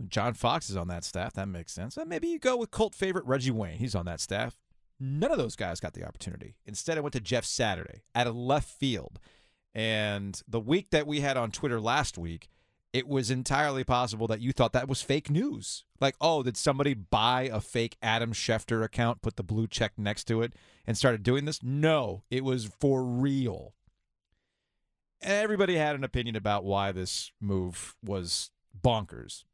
John 0.08 0.34
Fox 0.34 0.70
is 0.70 0.76
on 0.76 0.88
that 0.88 1.04
staff. 1.04 1.32
That 1.34 1.48
makes 1.48 1.72
sense. 1.72 1.98
Uh, 1.98 2.04
maybe 2.04 2.28
you 2.28 2.38
go 2.38 2.56
with 2.56 2.70
cult 2.70 2.94
favorite 2.94 3.26
Reggie 3.26 3.50
Wayne. 3.50 3.78
He's 3.78 3.96
on 3.96 4.06
that 4.06 4.20
staff. 4.20 4.56
None 5.00 5.32
of 5.32 5.38
those 5.38 5.56
guys 5.56 5.80
got 5.80 5.94
the 5.94 6.06
opportunity. 6.06 6.54
Instead, 6.64 6.96
I 6.96 7.00
went 7.00 7.14
to 7.14 7.20
Jeff 7.20 7.44
Saturday 7.44 8.02
at 8.14 8.28
a 8.28 8.32
left 8.32 8.68
field. 8.68 9.18
And 9.74 10.40
the 10.46 10.60
week 10.60 10.90
that 10.90 11.08
we 11.08 11.20
had 11.20 11.36
on 11.36 11.50
Twitter 11.50 11.80
last 11.80 12.16
week, 12.16 12.48
it 12.92 13.08
was 13.08 13.30
entirely 13.30 13.82
possible 13.82 14.28
that 14.28 14.40
you 14.40 14.52
thought 14.52 14.72
that 14.74 14.86
was 14.86 15.02
fake 15.02 15.30
news. 15.30 15.84
Like, 15.98 16.14
oh, 16.20 16.42
did 16.44 16.56
somebody 16.56 16.94
buy 16.94 17.50
a 17.52 17.60
fake 17.60 17.96
Adam 18.02 18.32
Schefter 18.32 18.84
account, 18.84 19.22
put 19.22 19.36
the 19.36 19.42
blue 19.42 19.66
check 19.66 19.92
next 19.96 20.24
to 20.24 20.42
it, 20.42 20.52
and 20.86 20.96
started 20.96 21.22
doing 21.24 21.46
this? 21.46 21.62
No, 21.62 22.22
it 22.30 22.44
was 22.44 22.66
for 22.66 23.02
real. 23.02 23.74
Everybody 25.22 25.76
had 25.76 25.94
an 25.94 26.04
opinion 26.04 26.36
about 26.36 26.64
why 26.64 26.92
this 26.92 27.30
move 27.40 27.94
was 28.04 28.50
bonkers. 28.80 29.44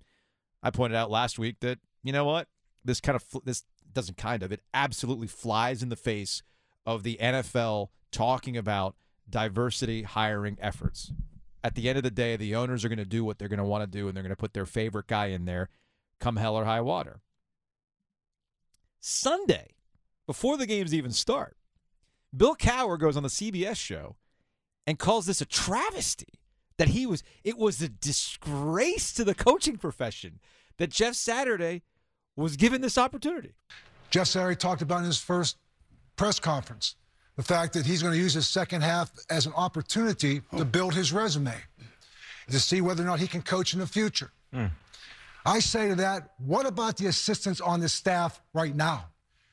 I 0.62 0.70
pointed 0.70 0.96
out 0.96 1.10
last 1.10 1.38
week 1.38 1.56
that 1.60 1.78
you 2.02 2.12
know 2.12 2.24
what 2.24 2.48
this 2.84 3.00
kind 3.00 3.16
of 3.16 3.22
fl- 3.22 3.38
this 3.44 3.64
doesn't 3.92 4.16
kind 4.16 4.42
of 4.42 4.52
it 4.52 4.62
absolutely 4.72 5.26
flies 5.26 5.82
in 5.82 5.88
the 5.88 5.96
face 5.96 6.42
of 6.86 7.02
the 7.02 7.18
NFL 7.20 7.88
talking 8.10 8.56
about 8.56 8.96
diversity 9.28 10.02
hiring 10.02 10.56
efforts. 10.60 11.12
At 11.62 11.74
the 11.74 11.88
end 11.88 11.98
of 11.98 12.04
the 12.04 12.10
day, 12.10 12.36
the 12.36 12.54
owners 12.54 12.84
are 12.84 12.88
going 12.88 12.98
to 12.98 13.04
do 13.04 13.24
what 13.24 13.38
they're 13.38 13.48
going 13.48 13.58
to 13.58 13.64
want 13.64 13.82
to 13.82 13.98
do, 13.98 14.08
and 14.08 14.16
they're 14.16 14.22
going 14.22 14.34
to 14.34 14.36
put 14.36 14.54
their 14.54 14.66
favorite 14.66 15.06
guy 15.06 15.26
in 15.26 15.44
there, 15.44 15.68
come 16.20 16.36
hell 16.36 16.56
or 16.56 16.64
high 16.64 16.80
water. 16.80 17.20
Sunday, 19.00 19.74
before 20.26 20.56
the 20.56 20.66
games 20.66 20.94
even 20.94 21.10
start, 21.10 21.56
Bill 22.36 22.54
Cowher 22.54 22.98
goes 22.98 23.16
on 23.16 23.22
the 23.22 23.28
CBS 23.28 23.76
show 23.76 24.16
and 24.88 24.98
calls 24.98 25.26
this 25.26 25.42
a 25.42 25.44
travesty 25.44 26.40
that 26.78 26.88
he 26.88 27.06
was 27.06 27.22
it 27.44 27.58
was 27.58 27.82
a 27.82 27.90
disgrace 27.90 29.12
to 29.12 29.22
the 29.22 29.34
coaching 29.34 29.76
profession 29.76 30.40
that 30.78 30.88
Jeff 30.88 31.14
Saturday 31.14 31.82
was 32.36 32.56
given 32.56 32.80
this 32.80 32.96
opportunity. 32.96 33.52
Jeff 34.08 34.28
Saturday 34.28 34.56
talked 34.56 34.80
about 34.80 35.00
in 35.00 35.04
his 35.04 35.18
first 35.18 35.58
press 36.16 36.40
conference 36.40 36.96
the 37.36 37.42
fact 37.42 37.74
that 37.74 37.84
he's 37.84 38.02
going 38.02 38.14
to 38.14 38.18
use 38.18 38.32
his 38.32 38.48
second 38.48 38.80
half 38.80 39.12
as 39.28 39.44
an 39.44 39.52
opportunity 39.54 40.40
to 40.56 40.62
oh. 40.62 40.64
build 40.64 40.94
his 40.94 41.12
resume, 41.12 41.54
to 42.50 42.58
see 42.58 42.80
whether 42.80 43.02
or 43.02 43.06
not 43.06 43.20
he 43.20 43.28
can 43.28 43.42
coach 43.42 43.74
in 43.74 43.80
the 43.80 43.86
future. 43.86 44.32
Mm. 44.54 44.70
I 45.44 45.60
say 45.60 45.88
to 45.88 45.94
that, 45.96 46.30
what 46.38 46.64
about 46.64 46.96
the 46.96 47.06
assistants 47.06 47.60
on 47.60 47.80
the 47.80 47.90
staff 47.90 48.40
right 48.54 48.74
now? 48.74 49.08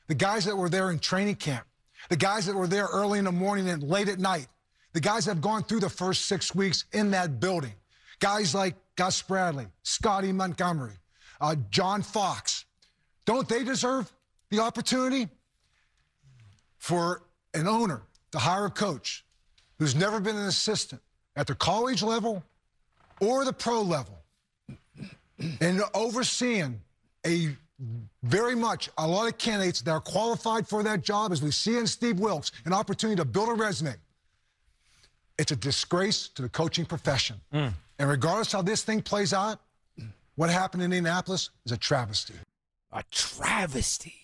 The 0.08 0.14
guys 0.14 0.46
that 0.46 0.56
were 0.56 0.70
there 0.70 0.90
in 0.90 0.98
training 0.98 1.36
camp, 1.36 1.66
the 2.08 2.16
guys 2.16 2.46
that 2.46 2.56
were 2.56 2.66
there 2.66 2.86
early 2.86 3.18
in 3.18 3.26
the 3.26 3.32
morning 3.32 3.68
and 3.68 3.82
late 3.82 4.08
at 4.08 4.18
night, 4.18 4.48
the 4.96 5.00
guys 5.00 5.26
that 5.26 5.32
have 5.32 5.42
gone 5.42 5.62
through 5.62 5.80
the 5.80 5.90
first 5.90 6.24
six 6.24 6.54
weeks 6.54 6.86
in 6.94 7.10
that 7.10 7.38
building. 7.38 7.74
Guys 8.18 8.54
like 8.54 8.74
Gus 8.96 9.20
Bradley, 9.20 9.66
Scottie 9.82 10.32
Montgomery, 10.32 10.94
uh, 11.38 11.54
John 11.68 12.00
Fox. 12.00 12.64
Don't 13.26 13.46
they 13.46 13.62
deserve 13.62 14.10
the 14.48 14.60
opportunity 14.60 15.28
for 16.78 17.24
an 17.52 17.68
owner 17.68 18.00
to 18.32 18.38
hire 18.38 18.64
a 18.64 18.70
coach 18.70 19.22
who's 19.78 19.94
never 19.94 20.18
been 20.18 20.34
an 20.34 20.46
assistant 20.46 21.02
at 21.36 21.46
the 21.46 21.54
college 21.54 22.02
level 22.02 22.42
or 23.20 23.44
the 23.44 23.52
pro 23.52 23.82
level 23.82 24.22
and 25.60 25.82
overseeing 25.92 26.80
a 27.26 27.54
very 28.22 28.56
much 28.56 28.88
a 28.96 29.06
lot 29.06 29.28
of 29.28 29.36
candidates 29.36 29.82
that 29.82 29.90
are 29.90 30.00
qualified 30.00 30.66
for 30.66 30.82
that 30.84 31.02
job, 31.02 31.32
as 31.32 31.42
we 31.42 31.50
see 31.50 31.76
in 31.76 31.86
Steve 31.86 32.18
Wilks, 32.18 32.50
an 32.64 32.72
opportunity 32.72 33.16
to 33.16 33.26
build 33.26 33.50
a 33.50 33.52
resume. 33.52 33.94
It's 35.38 35.52
a 35.52 35.56
disgrace 35.56 36.28
to 36.28 36.42
the 36.42 36.48
coaching 36.48 36.86
profession. 36.86 37.40
Mm. 37.52 37.74
And 37.98 38.08
regardless 38.08 38.52
how 38.52 38.62
this 38.62 38.82
thing 38.82 39.02
plays 39.02 39.32
out, 39.32 39.60
what 40.34 40.50
happened 40.50 40.82
in 40.82 40.92
Indianapolis 40.92 41.50
is 41.64 41.72
a 41.72 41.76
travesty. 41.76 42.34
A 42.92 43.02
travesty. 43.10 44.14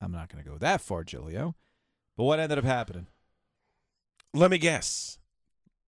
I'm 0.00 0.12
not 0.12 0.30
going 0.30 0.42
to 0.42 0.50
go 0.50 0.58
that 0.58 0.80
far, 0.80 1.04
Giglio. 1.04 1.54
But 2.16 2.24
what 2.24 2.40
ended 2.40 2.58
up 2.58 2.64
happening? 2.64 3.06
Let 4.32 4.50
me 4.50 4.58
guess. 4.58 5.18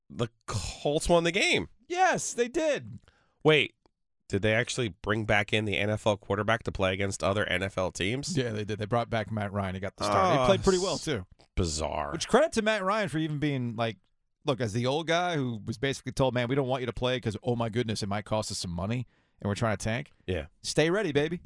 The 0.08 0.28
Colts 0.46 1.08
won 1.08 1.24
the 1.24 1.32
game. 1.32 1.68
Yes, 1.88 2.32
they 2.32 2.48
did. 2.48 2.98
Wait, 3.44 3.74
did 4.28 4.42
they 4.42 4.54
actually 4.54 4.94
bring 5.02 5.24
back 5.24 5.52
in 5.52 5.64
the 5.64 5.74
NFL 5.74 6.20
quarterback 6.20 6.62
to 6.64 6.72
play 6.72 6.92
against 6.92 7.22
other 7.22 7.44
NFL 7.44 7.94
teams? 7.94 8.36
Yeah, 8.36 8.50
they 8.50 8.64
did. 8.64 8.78
They 8.78 8.86
brought 8.86 9.10
back 9.10 9.30
Matt 9.30 9.52
Ryan. 9.52 9.74
He 9.74 9.80
got 9.80 9.96
the 9.96 10.04
start. 10.04 10.26
Oh, 10.26 10.32
he 10.32 10.38
ah, 10.38 10.46
played 10.46 10.62
pretty 10.62 10.78
well 10.78 10.98
too. 10.98 11.24
Bizarre. 11.56 12.12
Which 12.12 12.28
credit 12.28 12.52
to 12.52 12.62
Matt 12.62 12.82
Ryan 12.82 13.08
for 13.08 13.18
even 13.18 13.38
being 13.38 13.76
like, 13.76 13.96
look, 14.46 14.60
as 14.60 14.72
the 14.72 14.86
old 14.86 15.06
guy 15.06 15.36
who 15.36 15.60
was 15.66 15.78
basically 15.78 16.12
told, 16.12 16.34
man, 16.34 16.48
we 16.48 16.54
don't 16.54 16.68
want 16.68 16.80
you 16.82 16.86
to 16.86 16.92
play 16.92 17.16
because 17.16 17.36
oh 17.42 17.56
my 17.56 17.68
goodness, 17.68 18.02
it 18.02 18.08
might 18.08 18.24
cost 18.24 18.50
us 18.50 18.58
some 18.58 18.70
money, 18.70 19.06
and 19.40 19.48
we're 19.48 19.54
trying 19.54 19.76
to 19.76 19.84
tank. 19.84 20.12
yeah. 20.26 20.46
Stay 20.62 20.90
ready, 20.90 21.12
baby. 21.12 21.40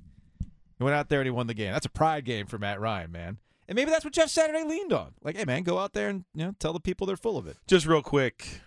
He 0.78 0.84
went 0.84 0.96
out 0.96 1.08
there 1.08 1.20
and 1.20 1.26
he 1.26 1.30
won 1.30 1.46
the 1.46 1.54
game. 1.54 1.72
That's 1.72 1.86
a 1.86 1.90
pride 1.90 2.24
game 2.24 2.46
for 2.46 2.58
Matt 2.58 2.80
Ryan, 2.80 3.12
man. 3.12 3.38
And 3.68 3.76
maybe 3.76 3.90
that's 3.90 4.04
what 4.04 4.14
Jeff 4.14 4.30
Saturday 4.30 4.64
leaned 4.64 4.92
on. 4.92 5.12
Like, 5.22 5.36
hey, 5.36 5.44
man, 5.44 5.62
go 5.62 5.78
out 5.78 5.92
there 5.92 6.08
and 6.08 6.24
you 6.34 6.44
know 6.44 6.54
tell 6.58 6.72
the 6.72 6.80
people 6.80 7.06
they're 7.06 7.16
full 7.16 7.36
of 7.36 7.46
it. 7.46 7.56
Just 7.66 7.86
real 7.86 8.02
quick. 8.02 8.62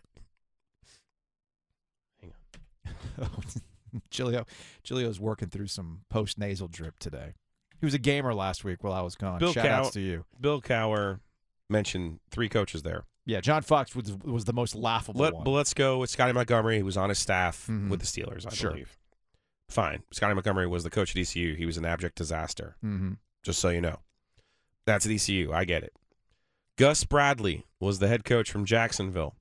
Giglio, 4.09 4.45
Giglio's 4.83 5.19
working 5.19 5.49
through 5.49 5.67
some 5.67 6.01
post 6.09 6.37
nasal 6.37 6.67
drip 6.67 6.99
today. 6.99 7.33
He 7.79 7.85
was 7.85 7.93
a 7.93 7.99
gamer 7.99 8.33
last 8.33 8.63
week 8.63 8.83
while 8.83 8.93
I 8.93 9.01
was 9.01 9.15
gone. 9.15 9.39
Bill 9.39 9.53
Shout 9.53 9.65
outs 9.65 9.91
to 9.91 9.99
you. 9.99 10.25
Bill 10.39 10.61
Cowher 10.61 11.19
mentioned 11.69 12.19
three 12.31 12.47
coaches 12.49 12.83
there. 12.83 13.03
Yeah, 13.25 13.39
John 13.41 13.61
Fox 13.61 13.95
was 13.95 14.11
was 14.23 14.45
the 14.45 14.53
most 14.53 14.75
laughable 14.75 15.21
Let, 15.21 15.33
one. 15.33 15.43
but 15.45 15.51
let's 15.51 15.73
go 15.73 15.99
with 15.99 16.09
Scottie 16.09 16.33
Montgomery, 16.33 16.79
who 16.79 16.85
was 16.85 16.97
on 16.97 17.09
his 17.09 17.19
staff 17.19 17.67
Mhm. 17.67 17.89
with 17.89 18.01
the 18.01 18.05
Steelers, 18.05 18.45
I 18.45 18.53
Sure. 18.53 18.71
believe. 18.71 18.97
Fine. 19.69 20.03
Scottie 20.11 20.33
Montgomery 20.33 20.67
was 20.67 20.83
the 20.83 20.89
coach 20.89 21.11
at 21.11 21.17
ECU. 21.17 21.55
He 21.55 21.65
was 21.65 21.77
an 21.77 21.85
abject 21.85 22.15
disaster, 22.17 22.75
mm-hmm. 22.83 23.13
just 23.41 23.59
so 23.59 23.69
you 23.69 23.79
know. 23.81 23.99
That's 24.85 25.05
at 25.05 25.11
ECU. 25.11 25.51
I 25.53 25.63
get 25.63 25.83
it. 25.83 25.93
Gus 26.77 27.05
Bradley 27.05 27.65
was 27.79 27.99
the 27.99 28.07
head 28.09 28.25
coach 28.25 28.51
from 28.51 28.65
Jacksonville. 28.65 29.35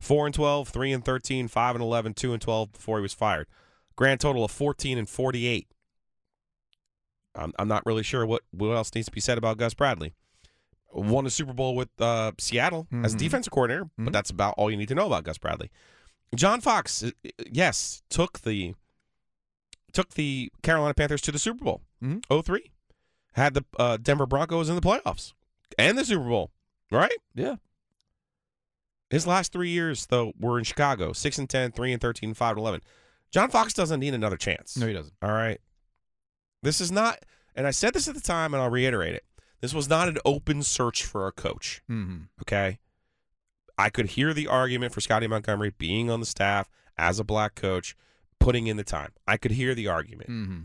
4 0.00 0.26
and 0.26 0.34
12, 0.34 0.68
3 0.68 0.92
and 0.92 1.04
13, 1.04 1.46
5 1.46 1.76
and 1.76 1.82
11, 1.82 2.14
2 2.14 2.32
and 2.32 2.42
12 2.42 2.72
before 2.72 2.98
he 2.98 3.02
was 3.02 3.14
fired. 3.14 3.46
Grand 3.94 4.20
total 4.20 4.44
of 4.44 4.50
14 4.50 4.98
and 4.98 5.08
48. 5.08 5.68
I'm, 7.34 7.52
I'm 7.58 7.68
not 7.68 7.86
really 7.86 8.02
sure 8.02 8.26
what, 8.26 8.42
what 8.50 8.70
else 8.72 8.92
needs 8.94 9.06
to 9.06 9.12
be 9.12 9.20
said 9.20 9.38
about 9.38 9.58
Gus 9.58 9.74
Bradley. 9.74 10.12
Won 10.92 11.26
a 11.26 11.30
Super 11.30 11.52
Bowl 11.52 11.74
with 11.74 11.88
uh, 12.00 12.32
Seattle 12.38 12.86
as 13.02 13.14
Mhm. 13.14 13.18
defensive 13.18 13.50
coordinator, 13.52 13.86
Mhm. 13.98 14.04
but 14.04 14.12
that's 14.12 14.30
about 14.30 14.54
all 14.58 14.70
you 14.70 14.76
need 14.76 14.88
to 14.88 14.94
know 14.94 15.06
about 15.06 15.24
Gus 15.24 15.38
Bradley. 15.38 15.70
John 16.34 16.60
Fox, 16.60 17.02
uh, 17.02 17.10
yes, 17.50 18.02
took 18.10 18.40
the 18.40 18.74
took 19.92 20.14
the 20.14 20.50
Carolina 20.62 20.94
Panthers 20.94 21.20
to 21.22 21.32
the 21.32 21.38
Super 21.38 21.64
Bowl. 21.64 21.82
Mhm. 22.02 22.22
03. 22.44 22.70
Had 23.34 23.54
the 23.54 23.64
uh, 23.78 23.96
Denver 23.98 24.26
Broncos 24.26 24.68
in 24.70 24.74
the 24.74 24.80
playoffs 24.80 25.32
and 25.78 25.96
the 25.98 26.04
Super 26.04 26.28
Bowl, 26.28 26.50
right? 26.90 27.16
Yeah. 27.34 27.56
His 29.10 29.26
last 29.26 29.52
three 29.52 29.68
years, 29.70 30.06
though, 30.06 30.32
were 30.38 30.58
in 30.58 30.64
Chicago 30.64 31.12
6 31.12 31.38
and 31.38 31.48
10, 31.48 31.72
3 31.72 31.92
and 31.92 32.00
13, 32.00 32.32
5 32.34 32.50
and 32.52 32.58
11. 32.58 32.80
John 33.30 33.50
Fox 33.50 33.72
doesn't 33.74 34.00
need 34.00 34.14
another 34.14 34.36
chance. 34.38 34.76
No, 34.76 34.86
he 34.86 34.92
doesn't. 34.94 35.14
All 35.22 35.32
right. 35.32 35.60
This 36.62 36.80
is 36.80 36.90
not, 36.92 37.18
and 37.54 37.66
I 37.66 37.70
said 37.70 37.92
this 37.92 38.08
at 38.08 38.14
the 38.14 38.20
time, 38.20 38.54
and 38.54 38.62
I'll 38.62 38.70
reiterate 38.70 39.14
it. 39.14 39.24
This 39.62 39.72
was 39.72 39.88
not 39.88 40.08
an 40.08 40.18
open 40.24 40.62
search 40.62 41.04
for 41.04 41.26
a 41.26 41.32
coach. 41.32 41.80
Mm-hmm. 41.90 42.24
Okay. 42.42 42.78
I 43.78 43.88
could 43.88 44.10
hear 44.10 44.34
the 44.34 44.46
argument 44.48 44.92
for 44.92 45.00
Scottie 45.00 45.26
Montgomery 45.28 45.72
being 45.78 46.10
on 46.10 46.20
the 46.20 46.26
staff 46.26 46.68
as 46.98 47.18
a 47.18 47.24
black 47.24 47.54
coach, 47.54 47.96
putting 48.38 48.66
in 48.66 48.76
the 48.76 48.84
time. 48.84 49.12
I 49.26 49.36
could 49.38 49.52
hear 49.52 49.74
the 49.74 49.88
argument. 49.88 50.28
Mm-hmm. 50.28 50.58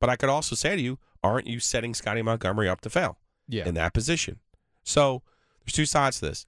But 0.00 0.08
I 0.08 0.16
could 0.16 0.30
also 0.30 0.56
say 0.56 0.74
to 0.76 0.80
you, 0.82 0.98
aren't 1.22 1.46
you 1.46 1.60
setting 1.60 1.92
Scottie 1.94 2.22
Montgomery 2.22 2.68
up 2.68 2.80
to 2.82 2.90
fail 2.90 3.18
Yeah. 3.48 3.66
in 3.68 3.74
that 3.74 3.92
position? 3.92 4.38
So 4.82 5.22
there's 5.64 5.74
two 5.74 5.86
sides 5.86 6.20
to 6.20 6.26
this. 6.26 6.46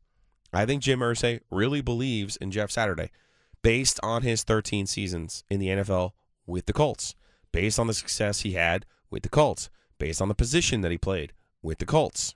I 0.53 0.65
think 0.65 0.83
Jim 0.83 1.01
Irsay 1.01 1.41
really 1.51 1.81
believes 1.81 2.37
in 2.37 2.51
Jeff 2.51 2.71
Saturday 2.71 3.11
based 3.63 3.99
on 4.03 4.23
his 4.23 4.43
13 4.45 4.87
seasons 4.87 5.43
in 5.51 5.59
the 5.61 5.69
NFL 5.69 6.13
with 6.47 6.67
the 6.67 6.73
Colts, 6.73 7.15
based 7.53 7.79
on 7.79 7.89
the 7.89 7.95
success 7.95 8.41
he 8.41 8.53
had 8.53 8.87
with 9.11 9.23
the 9.25 9.29
Colts, 9.29 9.69
based 9.99 10.23
on 10.23 10.29
the 10.29 10.35
position 10.35 10.83
that 10.83 10.93
he 10.93 10.99
played 10.99 11.33
with 11.67 11.79
the 11.79 11.85
Colts. 11.85 12.35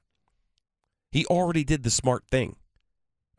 He 1.10 1.24
already 1.26 1.64
did 1.64 1.82
the 1.82 1.90
smart 1.90 2.24
thing. 2.30 2.56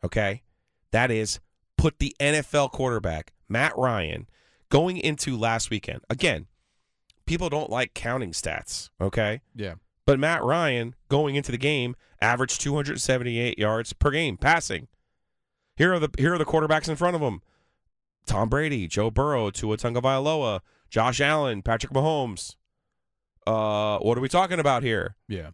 Okay? 0.02 0.42
That 0.90 1.10
is 1.10 1.38
put 1.78 1.98
the 1.98 2.16
NFL 2.18 2.72
quarterback, 2.72 3.32
Matt 3.48 3.76
Ryan, 3.76 4.28
going 4.68 4.96
into 4.96 5.36
last 5.36 5.70
weekend. 5.70 6.00
Again, 6.10 6.46
people 7.26 7.48
don't 7.48 7.70
like 7.70 7.94
counting 7.94 8.32
stats, 8.32 8.90
okay? 9.00 9.42
yeah. 9.54 9.74
But 10.04 10.18
Matt 10.18 10.42
Ryan, 10.42 10.96
going 11.08 11.36
into 11.36 11.52
the 11.52 11.58
game, 11.58 11.94
averaged 12.20 12.60
278 12.60 13.56
yards 13.56 13.92
per 13.92 14.10
game 14.10 14.36
passing. 14.36 14.88
Here 15.76 15.94
are 15.94 16.00
the 16.00 16.08
here 16.18 16.34
are 16.34 16.38
the 16.38 16.44
quarterbacks 16.44 16.88
in 16.88 16.96
front 16.96 17.14
of 17.14 17.22
him: 17.22 17.40
Tom 18.26 18.48
Brady, 18.48 18.88
Joe 18.88 19.12
Burrow, 19.12 19.50
Tua 19.50 19.76
Tagovailoa, 19.76 20.60
Josh 20.90 21.20
Allen, 21.20 21.62
Patrick 21.62 21.92
Mahomes. 21.92 22.56
Uh, 23.46 23.98
what 23.98 24.18
are 24.18 24.20
we 24.20 24.28
talking 24.28 24.58
about 24.58 24.82
here? 24.82 25.14
Yeah. 25.28 25.50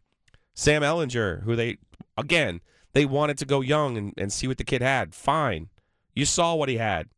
Sam 0.58 0.82
Ehlinger, 0.82 1.44
who 1.44 1.54
they 1.54 1.78
again 2.16 2.60
they 2.92 3.04
wanted 3.04 3.38
to 3.38 3.44
go 3.44 3.60
young 3.60 3.96
and, 3.96 4.12
and 4.18 4.32
see 4.32 4.48
what 4.48 4.58
the 4.58 4.64
kid 4.64 4.82
had. 4.82 5.14
Fine, 5.14 5.68
you 6.16 6.24
saw 6.24 6.56
what 6.56 6.68
he 6.68 6.78
had. 6.78 7.08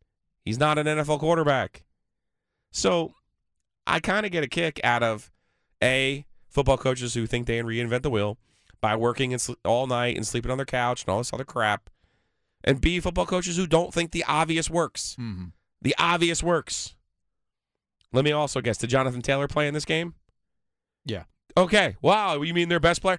He's 0.44 0.58
not 0.58 0.76
an 0.76 0.86
NFL 0.86 1.20
quarterback, 1.20 1.84
so 2.70 3.14
I 3.86 3.98
kind 3.98 4.26
of 4.26 4.32
get 4.32 4.44
a 4.44 4.46
kick 4.46 4.78
out 4.84 5.02
of 5.02 5.32
a 5.82 6.26
football 6.50 6.76
coaches 6.76 7.14
who 7.14 7.26
think 7.26 7.46
they 7.46 7.56
can 7.56 7.66
reinvent 7.66 8.02
the 8.02 8.10
wheel 8.10 8.36
by 8.82 8.94
working 8.94 9.32
and 9.32 9.40
sl- 9.40 9.54
all 9.64 9.86
night 9.86 10.16
and 10.16 10.26
sleeping 10.26 10.50
on 10.50 10.58
their 10.58 10.66
couch 10.66 11.04
and 11.04 11.10
all 11.10 11.18
this 11.18 11.32
other 11.32 11.44
crap, 11.44 11.88
and 12.62 12.82
b 12.82 13.00
football 13.00 13.24
coaches 13.24 13.56
who 13.56 13.66
don't 13.66 13.94
think 13.94 14.10
the 14.10 14.24
obvious 14.28 14.68
works. 14.68 15.16
Mm-hmm. 15.18 15.46
The 15.80 15.94
obvious 15.98 16.42
works. 16.42 16.94
Let 18.12 18.26
me 18.26 18.32
also 18.32 18.60
guess: 18.60 18.76
Did 18.76 18.90
Jonathan 18.90 19.22
Taylor 19.22 19.48
play 19.48 19.66
in 19.66 19.72
this 19.72 19.86
game? 19.86 20.12
Yeah. 21.06 21.22
Okay. 21.56 21.96
Wow. 22.02 22.42
You 22.42 22.54
mean 22.54 22.68
their 22.68 22.80
best 22.80 23.00
player? 23.02 23.18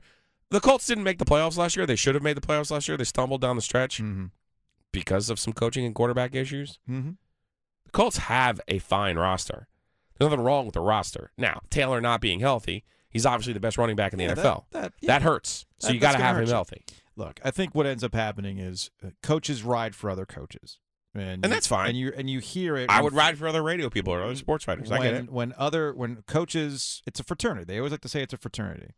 The 0.50 0.60
Colts 0.60 0.86
didn't 0.86 1.04
make 1.06 1.18
the 1.18 1.26
playoffs 1.26 1.58
last 1.58 1.76
year. 1.78 1.86
They 1.86 1.96
should 1.96 2.16
have 2.16 2.24
made 2.24 2.36
the 2.38 2.42
playoffs 2.42 2.72
last 2.72 2.88
year. 2.88 2.98
They 2.98 3.04
stumbled 3.06 3.42
down 3.42 3.56
the 3.56 3.62
stretch 3.62 3.98
Mm-hmm. 4.02 4.26
because 4.92 5.30
of 5.30 5.40
some 5.40 5.54
coaching 5.54 5.86
and 5.86 5.96
quarterback 5.96 6.36
issues. 6.36 6.80
Mm-hmm. 6.90 7.12
The 7.86 7.92
Colts 7.92 8.18
have 8.18 8.60
a 8.68 8.80
fine 8.80 9.18
roster. 9.18 9.68
There's 10.18 10.30
nothing 10.30 10.44
wrong 10.44 10.66
with 10.66 10.74
the 10.74 10.82
roster. 10.82 11.32
Now, 11.38 11.62
Taylor 11.70 12.02
not 12.02 12.22
being 12.22 12.42
healthy, 12.42 12.84
he's 13.10 13.26
obviously 13.26 13.54
the 13.54 13.60
best 13.60 13.78
running 13.78 13.96
back 13.96 14.14
in 14.14 14.20
the 14.20 14.26
Yeah, 14.26 14.34
NFL. 14.36 14.66
that- 14.72 14.82
that- 15.00 15.08
That 15.08 15.22
hurts. 15.22 15.66
So 15.80 15.88
That- 15.88 15.94
you 15.94 16.00
got 16.00 16.12
to 16.14 16.18
have 16.24 16.38
him 16.38 16.46
you. 16.46 16.52
healthy. 16.52 16.84
Look, 17.16 17.40
I 17.44 17.52
think 17.52 17.74
what 17.76 17.86
ends 17.86 18.04
up 18.04 18.14
happening 18.14 18.58
is 18.58 18.90
uh, 19.06 19.10
coaches 19.24 19.64
ride 19.64 19.96
for 19.96 20.10
other 20.10 20.26
coaches, 20.26 20.80
and, 21.14 21.44
And 21.44 21.52
that's 21.52 21.68
fine. 21.68 21.90
And 21.90 21.98
you 21.98 22.14
and 22.16 22.30
you 22.30 22.40
hear 22.40 22.78
it. 22.78 22.90
I 22.90 23.02
would 23.02 23.14
ride 23.14 23.38
for 23.38 23.48
other 23.48 23.62
radio 23.62 23.90
people 23.90 24.14
or 24.14 24.24
other 24.24 24.36
sports 24.36 24.68
writers. 24.68 24.92
I 24.92 25.00
when, 25.00 25.14
get 25.14 25.24
it. 25.24 25.32
When 25.32 25.54
other 25.58 25.94
when 25.94 26.24
coaches, 26.28 27.02
it's 27.06 27.20
a 27.20 27.24
fraternity. 27.24 27.66
They 27.66 27.78
always 27.78 27.92
like 27.92 28.02
to 28.02 28.10
say 28.10 28.22
it's 28.22 28.34
a 28.34 28.38
fraternity, 28.38 28.92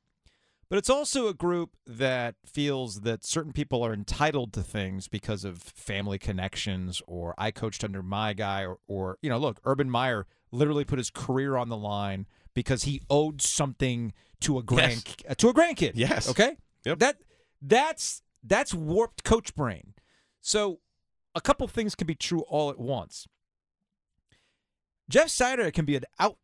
but 0.70 0.78
it's 0.78 0.90
also 0.90 1.28
a 1.28 1.34
group 1.34 1.72
that 1.88 2.36
feels 2.46 3.02
that 3.02 3.24
certain 3.26 3.52
people 3.52 3.84
are 3.84 3.94
entitled 3.94 4.54
to 4.54 4.62
things 4.62 5.08
because 5.08 5.44
of 5.44 5.60
family 5.62 6.20
connections, 6.20 7.02
or 7.08 7.34
I 7.38 7.52
coached 7.52 7.84
under 7.84 8.04
my 8.04 8.34
guy, 8.34 8.66
or, 8.66 8.78
or 8.88 9.18
you 9.22 9.30
know, 9.30 9.38
look, 9.38 9.60
Urban 9.66 9.90
Meyer 9.90 10.28
literally 10.52 10.86
put 10.86 11.00
his 11.00 11.10
career 11.10 11.58
on 11.58 11.70
the 11.70 11.78
line 11.78 12.28
because 12.54 12.84
he 12.84 13.02
owed 13.10 13.42
something 13.42 14.14
to 14.42 14.60
a 14.60 14.64
grand 14.64 15.16
uh, 15.28 15.34
to 15.36 15.50
a 15.50 15.54
grandkid. 15.54 15.94
Yes. 15.96 16.30
Okay. 16.30 16.58
Yep. 16.86 17.00
That 17.00 17.18
that's 17.62 18.22
That's 18.44 18.74
warped 18.74 19.24
coach 19.24 19.56
brain. 19.56 19.94
So 20.42 20.80
a 21.36 21.42
couple 21.42 21.68
things 21.68 21.96
can 21.96 22.08
be 22.08 22.16
true 22.16 22.42
all 22.42 22.70
at 22.70 22.80
once. 22.80 23.28
Jeff 25.10 25.30
Saturday 25.30 25.72
can 25.72 25.86
be 25.86 25.96
an 25.96 26.06
out 26.20 26.38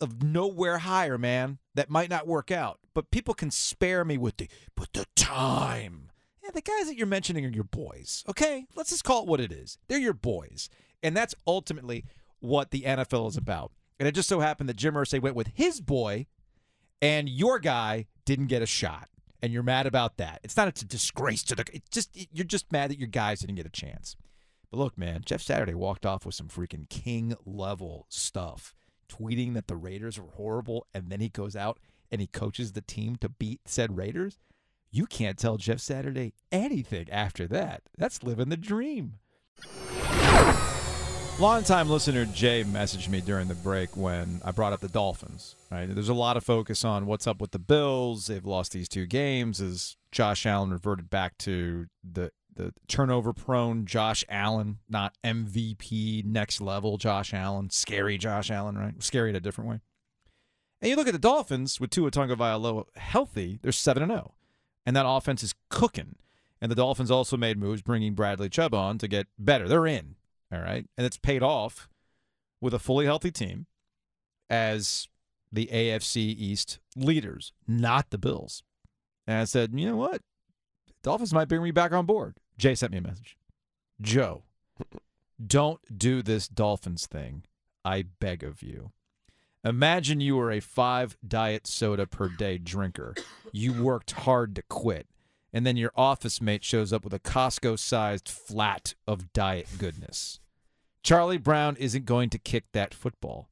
of 0.00 0.22
nowhere 0.22 0.78
hire, 0.78 1.18
man, 1.18 1.58
that 1.74 1.90
might 1.90 2.10
not 2.10 2.26
work 2.26 2.50
out. 2.50 2.78
But 2.94 3.10
people 3.10 3.34
can 3.34 3.50
spare 3.50 4.04
me 4.04 4.16
with 4.16 4.36
the 4.36 4.48
but 4.74 4.92
the 4.92 5.06
time. 5.14 6.10
Yeah, 6.42 6.50
the 6.54 6.62
guys 6.62 6.86
that 6.86 6.96
you're 6.96 7.06
mentioning 7.06 7.44
are 7.44 7.50
your 7.50 7.64
boys. 7.64 8.24
Okay? 8.28 8.66
Let's 8.74 8.90
just 8.90 9.04
call 9.04 9.22
it 9.22 9.28
what 9.28 9.40
it 9.40 9.52
is. 9.52 9.78
They're 9.88 9.98
your 9.98 10.14
boys. 10.14 10.70
And 11.02 11.16
that's 11.16 11.34
ultimately 11.46 12.04
what 12.40 12.70
the 12.70 12.82
NFL 12.82 13.28
is 13.28 13.36
about. 13.36 13.72
And 13.98 14.08
it 14.08 14.14
just 14.14 14.28
so 14.28 14.40
happened 14.40 14.68
that 14.68 14.76
Jim 14.76 14.94
Irsay 14.94 15.20
went 15.20 15.36
with 15.36 15.48
his 15.54 15.80
boy, 15.80 16.26
and 17.02 17.28
your 17.28 17.58
guy 17.58 18.06
didn't 18.24 18.46
get 18.46 18.62
a 18.62 18.66
shot. 18.66 19.08
And 19.40 19.52
you're 19.52 19.62
mad 19.62 19.86
about 19.86 20.16
that. 20.16 20.40
It's 20.42 20.56
not 20.56 20.66
it's 20.66 20.82
a 20.82 20.86
disgrace 20.86 21.44
to 21.44 21.54
the 21.54 21.64
just 21.92 22.10
you're 22.32 22.44
just 22.44 22.72
mad 22.72 22.90
that 22.90 22.98
your 22.98 23.06
guys 23.06 23.40
didn't 23.40 23.54
get 23.54 23.66
a 23.66 23.70
chance. 23.70 24.16
But 24.70 24.78
look, 24.78 24.98
man, 24.98 25.22
Jeff 25.24 25.40
Saturday 25.40 25.74
walked 25.74 26.04
off 26.04 26.26
with 26.26 26.34
some 26.34 26.48
freaking 26.48 26.88
king 26.88 27.34
level 27.46 28.06
stuff, 28.08 28.74
tweeting 29.08 29.54
that 29.54 29.66
the 29.66 29.76
Raiders 29.76 30.18
were 30.20 30.30
horrible, 30.34 30.86
and 30.92 31.10
then 31.10 31.20
he 31.20 31.28
goes 31.28 31.56
out 31.56 31.78
and 32.10 32.20
he 32.20 32.26
coaches 32.26 32.72
the 32.72 32.80
team 32.80 33.16
to 33.16 33.28
beat 33.28 33.60
said 33.66 33.96
Raiders. 33.96 34.38
You 34.90 35.06
can't 35.06 35.38
tell 35.38 35.56
Jeff 35.56 35.80
Saturday 35.80 36.32
anything 36.50 37.10
after 37.10 37.46
that. 37.48 37.82
That's 37.96 38.22
living 38.22 38.48
the 38.48 38.56
dream. 38.56 39.14
Longtime 41.38 41.88
listener 41.88 42.24
Jay 42.24 42.64
messaged 42.64 43.08
me 43.08 43.20
during 43.20 43.46
the 43.46 43.54
break 43.54 43.96
when 43.96 44.40
I 44.44 44.50
brought 44.50 44.72
up 44.72 44.80
the 44.80 44.88
Dolphins. 44.88 45.54
Right, 45.70 45.86
there's 45.86 46.08
a 46.08 46.14
lot 46.14 46.36
of 46.36 46.44
focus 46.44 46.84
on 46.84 47.06
what's 47.06 47.26
up 47.28 47.40
with 47.40 47.52
the 47.52 47.58
Bills. 47.60 48.26
They've 48.26 48.44
lost 48.44 48.72
these 48.72 48.88
two 48.88 49.06
games 49.06 49.60
as 49.60 49.96
Josh 50.10 50.46
Allen 50.46 50.70
reverted 50.70 51.10
back 51.10 51.38
to 51.38 51.86
the 52.02 52.32
the 52.58 52.74
turnover 52.88 53.32
prone 53.32 53.86
Josh 53.86 54.24
Allen, 54.28 54.78
not 54.88 55.16
MVP 55.24 56.24
next 56.24 56.60
level 56.60 56.98
Josh 56.98 57.32
Allen, 57.32 57.70
scary 57.70 58.18
Josh 58.18 58.50
Allen, 58.50 58.76
right? 58.76 59.00
Scary 59.02 59.30
in 59.30 59.36
a 59.36 59.40
different 59.40 59.70
way. 59.70 59.80
And 60.82 60.90
you 60.90 60.96
look 60.96 61.06
at 61.06 61.12
the 61.12 61.18
Dolphins 61.18 61.80
with 61.80 61.90
Tua 61.90 62.10
Tagovailoa 62.10 62.84
healthy, 62.96 63.58
they're 63.62 63.72
seven 63.72 64.02
and 64.02 64.12
zero, 64.12 64.34
and 64.84 64.94
that 64.96 65.08
offense 65.08 65.42
is 65.42 65.54
cooking. 65.70 66.16
And 66.60 66.70
the 66.70 66.76
Dolphins 66.76 67.10
also 67.10 67.36
made 67.36 67.58
moves 67.58 67.82
bringing 67.82 68.14
Bradley 68.14 68.48
Chubb 68.48 68.74
on 68.74 68.98
to 68.98 69.06
get 69.06 69.28
better. 69.38 69.68
They're 69.68 69.86
in, 69.86 70.16
all 70.52 70.60
right, 70.60 70.84
and 70.96 71.06
it's 71.06 71.16
paid 71.16 71.42
off 71.42 71.88
with 72.60 72.74
a 72.74 72.80
fully 72.80 73.06
healthy 73.06 73.30
team 73.30 73.66
as 74.50 75.06
the 75.52 75.68
AFC 75.72 76.16
East 76.16 76.80
leaders, 76.96 77.52
not 77.68 78.10
the 78.10 78.18
Bills. 78.18 78.64
And 79.26 79.38
I 79.38 79.44
said, 79.44 79.70
you 79.72 79.86
know 79.86 79.96
what? 79.96 80.22
Dolphins 81.02 81.32
might 81.32 81.48
bring 81.48 81.62
me 81.62 81.70
back 81.70 81.92
on 81.92 82.06
board. 82.06 82.36
Jay 82.58 82.74
sent 82.74 82.92
me 82.92 82.98
a 82.98 83.02
message. 83.02 83.38
Joe, 84.00 84.42
don't 85.46 85.80
do 85.96 86.22
this 86.22 86.48
Dolphins 86.48 87.06
thing. 87.06 87.44
I 87.84 88.02
beg 88.02 88.42
of 88.42 88.62
you. 88.62 88.90
Imagine 89.64 90.20
you 90.20 90.36
were 90.36 90.50
a 90.50 90.60
five 90.60 91.16
diet 91.26 91.66
soda 91.66 92.06
per 92.06 92.28
day 92.28 92.58
drinker. 92.58 93.14
You 93.52 93.82
worked 93.82 94.12
hard 94.12 94.54
to 94.56 94.62
quit, 94.62 95.08
and 95.52 95.66
then 95.66 95.76
your 95.76 95.92
office 95.96 96.40
mate 96.40 96.64
shows 96.64 96.92
up 96.92 97.04
with 97.04 97.14
a 97.14 97.18
Costco 97.18 97.78
sized 97.78 98.28
flat 98.28 98.94
of 99.06 99.32
diet 99.32 99.68
goodness. 99.78 100.40
Charlie 101.02 101.38
Brown 101.38 101.76
isn't 101.76 102.04
going 102.04 102.30
to 102.30 102.38
kick 102.38 102.64
that 102.72 102.94
football. 102.94 103.48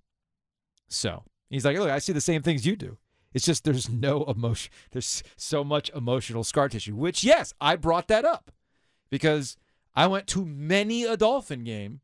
So 0.88 1.24
he's 1.48 1.64
like, 1.64 1.78
Look, 1.78 1.90
I 1.90 1.98
see 1.98 2.12
the 2.12 2.20
same 2.20 2.42
things 2.42 2.66
you 2.66 2.76
do. 2.76 2.98
It's 3.34 3.44
just 3.44 3.64
there's 3.64 3.88
no 3.88 4.24
emotion. 4.28 4.72
There's 4.92 5.22
so 5.36 5.64
much 5.64 5.90
emotional 5.90 6.44
scar 6.44 6.68
tissue, 6.68 6.94
which, 6.94 7.24
yes, 7.24 7.52
I 7.60 7.76
brought 7.76 8.08
that 8.08 8.24
up 8.24 8.50
because 9.10 9.56
I 9.94 10.06
went 10.06 10.26
to 10.28 10.44
many 10.44 11.04
a 11.04 11.16
Dolphin 11.16 11.64
game 11.64 12.00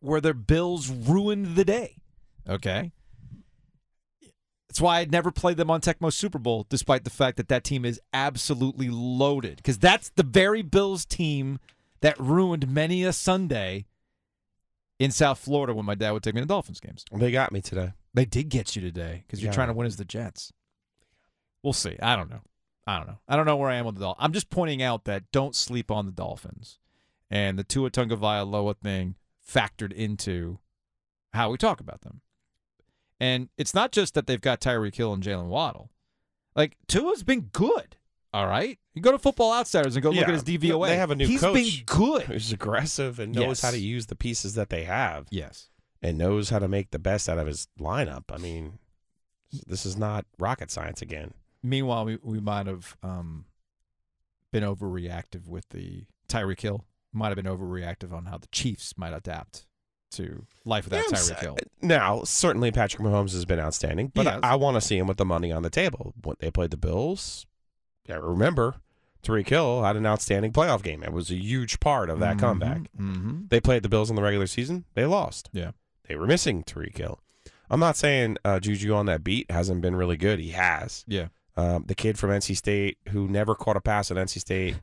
where 0.00 0.20
their 0.20 0.34
Bills 0.34 0.88
ruined 0.90 1.54
the 1.56 1.64
day. 1.64 1.96
Okay. 2.48 2.92
That's 4.68 4.80
why 4.80 4.98
I'd 4.98 5.12
never 5.12 5.30
played 5.30 5.58
them 5.58 5.70
on 5.70 5.80
Tecmo 5.82 6.10
Super 6.12 6.38
Bowl, 6.38 6.66
despite 6.68 7.04
the 7.04 7.10
fact 7.10 7.36
that 7.36 7.48
that 7.48 7.62
team 7.62 7.84
is 7.84 8.00
absolutely 8.14 8.88
loaded. 8.90 9.56
Because 9.56 9.78
that's 9.78 10.08
the 10.08 10.22
very 10.22 10.62
Bills 10.62 11.04
team 11.04 11.58
that 12.00 12.18
ruined 12.18 12.66
many 12.68 13.04
a 13.04 13.12
Sunday 13.12 13.84
in 14.98 15.10
South 15.10 15.38
Florida 15.38 15.74
when 15.74 15.84
my 15.84 15.94
dad 15.94 16.12
would 16.12 16.22
take 16.22 16.34
me 16.34 16.40
to 16.40 16.46
Dolphins 16.46 16.80
games. 16.80 17.04
They 17.12 17.30
got 17.30 17.52
me 17.52 17.60
today. 17.60 17.92
They 18.14 18.24
did 18.24 18.48
get 18.48 18.74
you 18.74 18.82
today 18.82 19.24
because 19.26 19.42
you're 19.42 19.50
Yeah. 19.50 19.54
trying 19.56 19.68
to 19.68 19.74
win 19.74 19.86
as 19.86 19.96
the 19.96 20.04
Jets. 20.04 20.52
We'll 21.62 21.72
see. 21.74 21.96
I 22.00 22.16
don't 22.16 22.30
know. 22.30 22.40
I 22.86 22.98
don't 22.98 23.06
know. 23.06 23.18
I 23.28 23.36
don't 23.36 23.46
know 23.46 23.56
where 23.56 23.70
I 23.70 23.76
am 23.76 23.86
with 23.86 23.94
the 23.94 24.00
Dolphins. 24.00 24.24
I'm 24.24 24.32
just 24.32 24.50
pointing 24.50 24.82
out 24.82 25.04
that 25.04 25.30
don't 25.32 25.54
sleep 25.54 25.90
on 25.90 26.06
the 26.06 26.12
Dolphins. 26.12 26.78
And 27.30 27.58
the 27.58 27.64
Tua 27.64 27.90
Tagovailoa 27.90 28.76
thing 28.76 29.14
factored 29.48 29.92
into 29.92 30.58
how 31.32 31.50
we 31.50 31.56
talk 31.58 31.80
about 31.80 32.02
them. 32.02 32.20
And 33.20 33.48
it's 33.56 33.72
not 33.74 33.92
just 33.92 34.14
that 34.14 34.26
they've 34.26 34.40
got 34.40 34.60
Tyreek 34.60 34.96
Hill 34.96 35.12
and 35.12 35.22
Jaylen 35.22 35.46
Waddle. 35.46 35.90
Like 36.56 36.76
Tua's 36.88 37.22
been 37.22 37.42
good. 37.52 37.96
All 38.34 38.46
right, 38.46 38.78
you 38.94 39.02
go 39.02 39.12
to 39.12 39.18
Football 39.18 39.52
Outsiders 39.52 39.94
and 39.94 40.02
go 40.02 40.08
look 40.10 40.26
at 40.26 40.32
his 40.32 40.42
DVOA. 40.42 40.86
They 40.86 40.96
have 40.96 41.10
a 41.10 41.14
new 41.14 41.26
He's 41.26 41.40
coach. 41.42 41.58
He's 41.58 41.76
been 41.82 41.84
good. 41.84 42.22
Who's 42.22 42.50
aggressive 42.50 43.18
and 43.18 43.34
knows 43.34 43.60
how 43.60 43.70
to 43.70 43.78
use 43.78 44.06
the 44.06 44.16
pieces 44.16 44.54
that 44.54 44.70
they 44.70 44.84
have 44.84 45.26
Yes. 45.30 45.68
and 46.00 46.16
knows 46.16 46.48
how 46.48 46.58
to 46.58 46.66
make 46.66 46.92
the 46.92 46.98
best 46.98 47.28
out 47.28 47.36
of 47.38 47.46
his 47.46 47.68
lineup. 47.78 48.24
I 48.32 48.38
mean, 48.38 48.78
this 49.66 49.84
is 49.84 49.98
not 49.98 50.24
rocket 50.38 50.70
science 50.70 51.02
again. 51.02 51.34
Meanwhile, 51.62 52.04
we, 52.04 52.18
we 52.22 52.40
might 52.40 52.66
have 52.66 52.96
um, 53.02 53.46
been 54.52 54.64
overreactive 54.64 55.46
with 55.46 55.68
the 55.70 56.04
Tyreek 56.28 56.60
Hill. 56.60 56.84
Might 57.12 57.28
have 57.28 57.36
been 57.36 57.46
overreactive 57.46 58.12
on 58.12 58.26
how 58.26 58.38
the 58.38 58.48
Chiefs 58.48 58.94
might 58.96 59.12
adapt 59.12 59.66
to 60.12 60.46
life 60.64 60.84
without 60.84 61.04
Yeah, 61.10 61.18
Tyreek 61.18 61.40
Hill. 61.40 61.58
Now, 61.80 62.22
certainly 62.24 62.70
Patrick 62.70 63.02
Mahomes 63.02 63.32
has 63.32 63.44
been 63.44 63.60
outstanding, 63.60 64.10
but 64.14 64.26
I. 64.26 64.40
I 64.42 64.54
want 64.56 64.76
to 64.76 64.80
see 64.80 64.98
him 64.98 65.06
with 65.06 65.18
the 65.18 65.24
money 65.24 65.52
on 65.52 65.62
the 65.62 65.70
table. 65.70 66.14
When 66.22 66.36
they 66.40 66.50
played 66.50 66.70
the 66.70 66.76
Bills, 66.76 67.46
yeah, 68.08 68.16
remember 68.16 68.76
Tyreek 69.22 69.48
Hill 69.48 69.84
had 69.84 69.96
an 69.96 70.06
outstanding 70.06 70.52
playoff 70.52 70.82
game. 70.82 71.02
It 71.02 71.12
was 71.12 71.30
a 71.30 71.36
huge 71.36 71.80
part 71.80 72.10
of 72.10 72.18
that 72.20 72.38
comeback. 72.38 72.90
Mm-hmm. 72.98 73.46
They 73.48 73.60
played 73.60 73.82
the 73.82 73.88
Bills 73.88 74.10
in 74.10 74.16
the 74.16 74.22
regular 74.22 74.46
season. 74.46 74.84
They 74.94 75.06
lost. 75.06 75.48
Yeah. 75.52 75.72
They 76.08 76.16
were 76.16 76.26
missing 76.26 76.64
Tyreek 76.64 76.98
Hill. 76.98 77.20
I'm 77.70 77.80
not 77.80 77.96
saying 77.96 78.36
uh, 78.44 78.58
Juju 78.60 78.92
on 78.92 79.06
that 79.06 79.24
beat 79.24 79.50
hasn't 79.50 79.80
been 79.80 79.96
really 79.96 80.16
good. 80.16 80.40
He 80.40 80.50
has. 80.50 81.04
Yeah. 81.06 81.28
Um, 81.54 81.84
the 81.86 81.94
kid 81.94 82.18
from 82.18 82.30
NC 82.30 82.56
State 82.56 82.96
who 83.10 83.28
never 83.28 83.54
caught 83.54 83.76
a 83.76 83.80
pass 83.82 84.10
at 84.10 84.16
NC 84.16 84.40
State. 84.40 84.76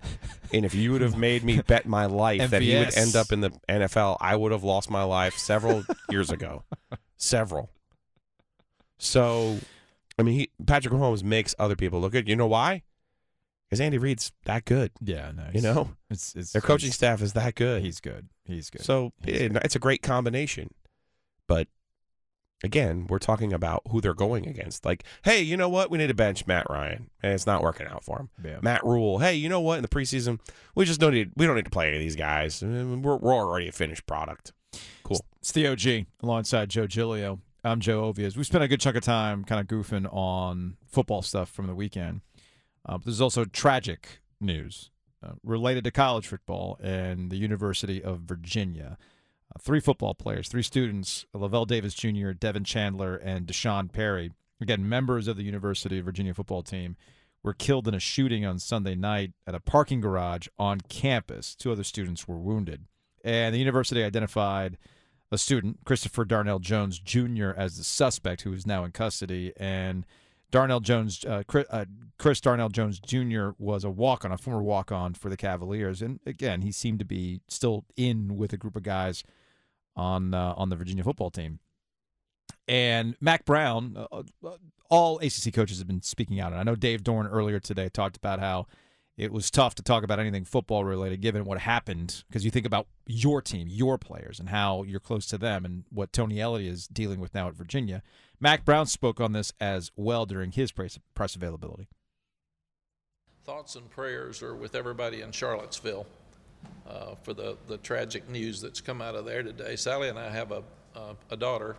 and 0.53 0.63
if 0.65 0.75
you 0.75 0.91
would 0.91 1.01
have 1.01 1.17
made 1.17 1.43
me 1.43 1.61
bet 1.61 1.87
my 1.87 2.05
life 2.05 2.51
that 2.51 2.61
he 2.61 2.75
would 2.75 2.95
end 2.95 3.15
up 3.15 3.31
in 3.31 3.41
the 3.41 3.49
NFL, 3.67 4.17
I 4.21 4.35
would 4.35 4.51
have 4.51 4.63
lost 4.63 4.89
my 4.89 5.01
life 5.03 5.35
several 5.37 5.83
years 6.11 6.29
ago. 6.29 6.63
Several. 7.17 7.71
So, 8.97 9.57
I 10.17 10.23
mean, 10.23 10.35
he, 10.35 10.51
Patrick 10.65 10.93
Mahomes 10.93 11.23
makes 11.23 11.55
other 11.57 11.75
people 11.75 12.01
look 12.01 12.11
good. 12.11 12.27
You 12.27 12.35
know 12.35 12.47
why? 12.47 12.83
Because 13.67 13.81
Andy 13.81 13.97
Reid's 13.97 14.31
that 14.45 14.65
good. 14.65 14.91
Yeah, 15.01 15.31
no. 15.35 15.45
You 15.53 15.61
know, 15.61 15.89
it's, 16.09 16.35
it's 16.35 16.51
their 16.51 16.61
coaching 16.61 16.91
staff 16.91 17.21
is 17.21 17.33
that 17.33 17.55
good. 17.55 17.81
He's 17.81 17.99
good. 17.99 18.29
He's 18.45 18.69
good. 18.69 18.83
So 18.83 19.11
He's 19.23 19.41
it- 19.41 19.53
good. 19.53 19.61
it's 19.63 19.75
a 19.75 19.79
great 19.79 20.01
combination. 20.01 20.73
But 21.47 21.67
again, 22.63 23.07
we're 23.07 23.19
talking 23.19 23.53
about 23.53 23.81
who 23.89 24.01
they're 24.01 24.13
going 24.13 24.47
against. 24.47 24.85
Like, 24.85 25.03
hey, 25.23 25.41
you 25.41 25.57
know 25.57 25.69
what? 25.69 25.89
We 25.89 25.97
need 25.97 26.07
to 26.07 26.13
bench 26.13 26.45
Matt 26.47 26.67
Ryan, 26.69 27.09
and 27.23 27.33
it's 27.33 27.45
not 27.45 27.63
working 27.63 27.87
out 27.87 28.03
for 28.03 28.19
him. 28.19 28.29
Yeah. 28.43 28.59
Matt 28.61 28.85
Rhule, 28.85 29.19
hey, 29.19 29.35
you 29.35 29.49
know 29.49 29.61
what? 29.61 29.77
In 29.77 29.81
the 29.81 29.87
preseason, 29.87 30.39
we 30.75 30.85
just 30.85 30.99
don't 30.99 31.13
need 31.13 31.31
we 31.35 31.45
don't 31.45 31.55
need 31.55 31.65
to 31.65 31.71
play 31.71 31.87
any 31.87 31.97
of 31.97 32.01
these 32.01 32.15
guys. 32.15 32.61
We're, 32.61 32.95
we're 32.95 33.33
already 33.33 33.67
a 33.67 33.71
finished 33.71 34.05
product. 34.05 34.53
Cool. 35.03 35.25
It's 35.39 35.51
the 35.51 35.67
OG 35.67 36.05
alongside 36.21 36.69
Joe 36.69 36.87
Giglio. 36.87 37.39
I'm 37.63 37.79
Joe 37.81 38.13
Ovies. 38.13 38.37
We 38.37 38.43
spent 38.43 38.63
a 38.63 38.67
good 38.67 38.79
chunk 38.79 38.95
of 38.95 39.03
time 39.03 39.43
kind 39.43 39.59
of 39.59 39.67
goofing 39.67 40.11
on 40.13 40.77
football 40.87 41.21
stuff 41.21 41.49
from 41.49 41.67
the 41.67 41.75
weekend. 41.75 42.21
Uh, 42.85 42.97
but 42.97 43.05
there's 43.05 43.21
also 43.21 43.43
tragic 43.43 44.19
news 44.39 44.91
uh, 45.21 45.33
related 45.43 45.83
to 45.83 45.91
college 45.91 46.27
football 46.27 46.79
and 46.81 47.29
the 47.29 47.35
University 47.35 48.01
of 48.01 48.21
Virginia. 48.21 48.97
Three 49.59 49.79
football 49.79 50.13
players, 50.13 50.47
three 50.47 50.63
students, 50.63 51.25
Lavel 51.33 51.65
Davis 51.65 51.93
Jr., 51.93 52.31
Devin 52.31 52.63
Chandler, 52.63 53.15
and 53.15 53.47
D'Sean 53.47 53.89
Perry, 53.89 54.31
again, 54.61 54.87
members 54.87 55.27
of 55.27 55.37
the 55.37 55.43
University 55.43 55.99
of 55.99 56.05
Virginia 56.05 56.33
football 56.33 56.61
team, 56.61 56.95
were 57.43 57.53
killed 57.53 57.87
in 57.87 57.93
a 57.93 57.99
shooting 57.99 58.45
on 58.45 58.59
Sunday 58.59 58.95
night 58.95 59.31
at 59.47 59.55
a 59.55 59.59
parking 59.59 60.01
garage 60.01 60.47
on 60.57 60.81
campus. 60.81 61.55
Two 61.55 61.71
other 61.71 61.83
students 61.83 62.27
were 62.27 62.37
wounded. 62.37 62.85
And 63.23 63.53
the 63.53 63.59
university 63.59 64.03
identified 64.03 64.77
a 65.31 65.37
student, 65.37 65.79
Christopher 65.85 66.25
Darnell 66.25 66.59
Jones 66.59 66.99
Jr., 66.99 67.51
as 67.55 67.77
the 67.77 67.83
suspect 67.83 68.41
who 68.41 68.53
is 68.53 68.67
now 68.67 68.83
in 68.83 68.91
custody. 68.91 69.53
And 69.57 70.05
Darnell 70.51 70.79
Jones, 70.79 71.23
uh, 71.25 71.43
Chris, 71.47 71.65
uh, 71.69 71.85
Chris 72.17 72.41
Darnell 72.41 72.69
Jones 72.69 72.99
Jr. 72.99 73.49
was 73.57 73.83
a 73.83 73.89
walk 73.89 74.25
on, 74.25 74.31
a 74.31 74.37
former 74.37 74.63
walk 74.63 74.91
on 74.91 75.13
for 75.13 75.29
the 75.29 75.37
Cavaliers. 75.37 76.01
And 76.01 76.19
again, 76.25 76.61
he 76.61 76.71
seemed 76.71 76.99
to 76.99 77.05
be 77.05 77.41
still 77.47 77.85
in 77.95 78.37
with 78.37 78.51
a 78.53 78.57
group 78.57 78.75
of 78.75 78.83
guys 78.83 79.23
on 79.95 80.33
uh, 80.33 80.53
on 80.57 80.69
the 80.69 80.75
Virginia 80.75 81.03
football 81.03 81.29
team. 81.29 81.59
And 82.67 83.15
Mack 83.19 83.45
Brown, 83.45 83.95
uh, 84.11 84.23
uh, 84.45 84.57
all 84.89 85.19
ACC 85.19 85.53
coaches 85.53 85.79
have 85.79 85.87
been 85.87 86.01
speaking 86.01 86.39
out. 86.39 86.51
And 86.51 86.59
I 86.59 86.63
know 86.63 86.75
Dave 86.75 87.03
Doeren 87.03 87.29
earlier 87.31 87.59
today 87.59 87.89
talked 87.89 88.17
about 88.17 88.39
how 88.39 88.67
it 89.19 89.33
was 89.33 89.51
tough 89.51 89.75
to 89.75 89.83
talk 89.83 90.05
about 90.05 90.17
anything 90.17 90.45
football 90.45 90.85
related 90.85 91.19
given 91.19 91.43
what 91.43 91.59
happened 91.59 92.23
because 92.29 92.45
you 92.45 92.51
think 92.51 92.65
about 92.65 92.87
your 93.05 93.41
team, 93.41 93.67
your 93.69 93.97
players, 93.97 94.39
and 94.39 94.47
how 94.47 94.83
you're 94.83 95.01
close 95.01 95.25
to 95.27 95.37
them 95.37 95.65
and 95.65 95.83
what 95.89 96.13
Tony 96.13 96.39
Elliott 96.39 96.71
is 96.71 96.87
dealing 96.87 97.19
with 97.19 97.35
now 97.35 97.49
at 97.49 97.53
Virginia. 97.53 98.01
Mack 98.39 98.63
Brown 98.63 98.85
spoke 98.85 99.19
on 99.19 99.33
this 99.33 99.51
as 99.59 99.91
well 99.97 100.25
during 100.25 100.53
his 100.53 100.71
press, 100.71 100.97
press 101.15 101.35
availability. 101.35 101.89
Thoughts 103.43 103.75
and 103.75 103.89
prayers 103.89 104.41
are 104.41 104.55
with 104.55 104.73
everybody 104.73 105.19
in 105.19 105.33
Charlottesville 105.33 106.07
uh, 106.87 107.15
for 107.21 107.33
the, 107.33 107.57
the 107.67 107.77
tragic 107.79 108.29
news 108.29 108.61
that's 108.61 108.79
come 108.79 109.01
out 109.01 109.15
of 109.15 109.25
there 109.25 109.43
today. 109.43 109.75
Sally 109.75 110.07
and 110.07 110.17
I 110.17 110.29
have 110.29 110.53
a, 110.53 110.63
uh, 110.95 111.15
a 111.29 111.35
daughter 111.35 111.75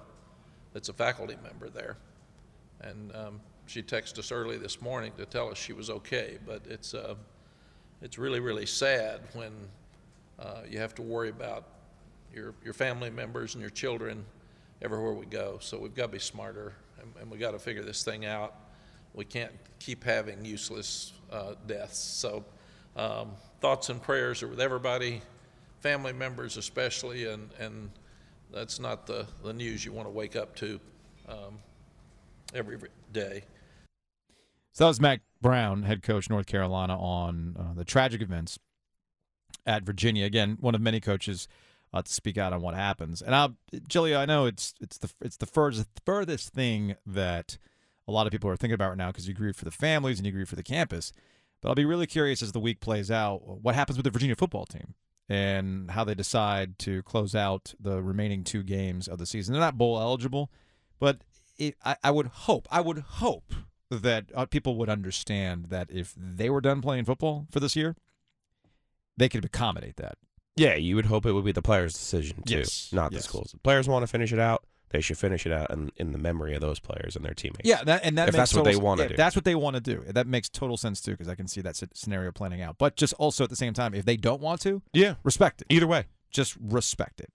that's 0.74 0.90
a 0.90 0.92
faculty 0.92 1.37
member 1.42 1.70
there. 1.70 1.96
And 2.83 3.16
um, 3.16 3.40
she 3.70 3.85
texted 3.85 4.18
us 4.18 4.33
early 4.33 4.59
this 4.59 4.83
morning 4.83 5.12
to 5.16 5.24
tell 5.24 5.48
us 5.48 5.56
she 5.56 5.72
was 5.72 5.90
okay. 5.90 6.38
But 6.44 6.62
it's, 6.68 6.92
uh, 6.92 7.14
it's 8.02 8.18
really, 8.18 8.40
really 8.40 8.66
sad 8.66 9.20
when 9.33 9.52
uh, 10.40 10.62
you 10.68 10.80
have 10.80 10.92
to 10.96 11.02
worry 11.02 11.28
about 11.28 11.66
your, 12.35 12.52
your 12.64 12.74
family 12.74 13.11
members 13.11 13.54
and 13.54 13.61
your 13.61 13.70
children 13.70 14.24
everywhere 14.83 15.12
we 15.12 15.26
go. 15.26 15.59
So 15.61 15.78
we've 15.78 15.94
got 15.94 16.06
to 16.06 16.12
be 16.12 16.18
smarter 16.18 16.72
and, 17.00 17.12
and 17.20 17.30
we've 17.30 17.38
got 17.38 17.52
to 17.52 17.61
figure 17.61 17.85
this 17.85 18.02
thing 18.02 18.26
out. 18.26 18.56
We 19.14 19.24
can't 19.24 19.52
keep 19.78 20.02
having 20.02 20.44
useless 20.44 21.12
uh, 21.30 21.54
deaths. 21.68 21.98
So 21.98 22.44
um, 22.96 23.30
thoughts 23.61 23.88
and 23.88 24.02
prayers 24.02 24.42
are 24.42 24.48
with 24.48 24.61
everybody, 24.61 25.22
family 25.78 26.12
members 26.12 26.56
especially, 26.56 27.26
and, 27.28 27.50
and 27.61 27.90
that's 28.52 28.80
not 28.80 29.06
the, 29.06 29.28
the 29.44 29.52
news 29.52 29.85
you 29.85 29.92
want 29.92 30.09
to 30.09 30.12
wake 30.12 30.35
up 30.35 30.56
to 30.56 30.80
um, 31.28 31.59
every 32.52 32.78
day. 33.12 33.44
So 34.72 34.85
that 34.85 34.88
was 34.88 35.00
Mack 35.00 35.22
Brown, 35.40 35.83
head 35.83 36.02
coach 36.02 36.30
North 36.30 36.46
Carolina, 36.46 36.98
on 36.98 37.56
uh, 37.59 37.74
the 37.74 37.85
tragic 37.85 38.22
events 38.22 38.59
at 39.66 39.83
Virginia. 39.83 40.24
Again, 40.24 40.59
one 40.61 40.74
of 40.74 40.80
many 40.80 41.00
coaches 41.00 41.48
uh, 41.92 42.02
to 42.02 42.12
speak 42.12 42.38
out 42.38 42.52
on 42.52 42.62
what 42.62 42.74
happens. 42.74 43.20
And 43.20 43.35
I'll, 43.35 43.56
Julia, 43.88 44.16
I 44.18 44.26
know 44.26 44.46
it's 44.46 44.74
it's 44.80 44.98
the 44.98 45.12
it's 45.20 45.37
the 45.37 45.46
furthest 45.46 45.88
furthest 46.04 46.50
thing 46.50 46.96
that 47.06 47.59
a 48.06 48.12
lot 48.12 48.26
of 48.26 48.33
people 48.33 48.50
are 48.50 48.56
thinking 48.56 48.74
about 48.74 48.90
right 48.90 48.98
now 48.98 49.09
because 49.09 49.28
you 49.28 49.35
grieve 49.35 49.56
for 49.56 49.64
the 49.64 49.70
families 49.70 50.18
and 50.18 50.26
you 50.26 50.33
grieve 50.33 50.48
for 50.48 50.56
the 50.56 50.62
campus. 50.62 51.12
But 51.61 51.68
I'll 51.68 51.74
be 51.74 51.85
really 51.85 52.06
curious 52.06 52.42
as 52.42 52.52
the 52.52 52.61
week 52.61 52.80
plays 52.80 53.11
out 53.11 53.62
what 53.62 53.74
happens 53.74 53.98
with 53.98 54.04
the 54.04 54.11
Virginia 54.11 54.37
football 54.37 54.66
team 54.66 54.94
and 55.28 55.90
how 55.90 56.04
they 56.04 56.14
decide 56.14 56.78
to 56.80 57.02
close 57.02 57.35
out 57.35 57.74
the 57.78 58.02
remaining 58.02 58.44
two 58.44 58.62
games 58.62 59.06
of 59.06 59.18
the 59.18 59.26
season. 59.26 59.52
They're 59.52 59.61
not 59.61 59.78
bowl 59.78 60.00
eligible, 60.00 60.50
but 60.98 61.18
it, 61.59 61.76
I, 61.85 61.96
I 62.02 62.11
would 62.11 62.26
hope, 62.26 62.66
I 62.70 62.80
would 62.80 62.98
hope 62.98 63.52
that 63.90 64.26
uh, 64.35 64.46
people 64.46 64.76
would 64.76 64.88
understand 64.88 65.66
that 65.66 65.90
if 65.90 66.14
they 66.16 66.48
were 66.48 66.61
done 66.61 66.81
playing 66.81 67.05
football 67.05 67.46
for 67.50 67.61
this 67.61 67.74
year, 67.76 67.96
they 69.16 69.29
could 69.29 69.44
accommodate 69.44 69.96
that. 69.96 70.16
Yeah, 70.57 70.74
you 70.74 70.96
would 70.96 71.07
hope 71.07 71.26
it 71.26 71.33
would 71.33 71.44
be 71.44 71.53
the 71.53 71.62
players' 71.62 71.94
decision 71.94 72.42
too, 72.46 72.59
Yes, 72.59 72.90
not 72.92 73.12
yes. 73.12 73.22
the 73.22 73.29
schools. 73.29 73.53
The 73.53 73.59
players 73.59 73.88
want 73.88 74.03
to 74.03 74.07
finish 74.07 74.33
it 74.33 74.38
out. 74.38 74.64
They 74.90 75.00
should 75.00 75.18
finish 75.18 75.46
it 75.46 75.53
out 75.53 75.70
in, 75.70 75.92
in 75.96 76.11
the 76.11 76.18
memory 76.18 76.55
of 76.55 76.61
those 76.61 76.81
players 76.81 77.14
and 77.14 77.24
their 77.24 77.33
teammates. 77.35 77.61
Yeah, 77.68 77.85
that, 77.85 78.05
and 78.05 78.18
that 78.18 78.29
If 78.29 78.33
makes 78.35 78.40
that's 78.50 78.55
what 78.55 78.64
they 78.64 78.74
wanna 78.76 79.03
yeah, 79.03 79.09
do. 79.09 79.16
That's 79.16 79.37
what 79.37 79.44
they 79.44 79.55
want 79.55 79.76
to 79.76 79.81
do. 79.81 80.03
That 80.09 80.26
makes 80.26 80.48
total 80.48 80.76
sense 80.76 81.00
too, 81.00 81.12
because 81.12 81.29
I 81.29 81.37
can 81.37 81.46
see 81.46 81.61
that 81.61 81.81
scenario 81.94 82.33
planning 82.33 82.61
out. 82.61 82.76
But 82.76 82.96
just 82.96 83.14
also 83.14 83.44
at 83.44 83.50
the 83.50 83.57
same 83.57 83.72
time, 83.72 83.94
if 83.94 84.05
they 84.05 84.16
don't 84.16 84.40
want 84.40 84.61
to, 84.62 84.83
Yeah. 84.92 85.14
respect 85.22 85.62
it. 85.62 85.68
Either 85.70 85.87
way. 85.87 86.07
Just 86.33 86.57
respect 86.61 87.20
it. 87.20 87.33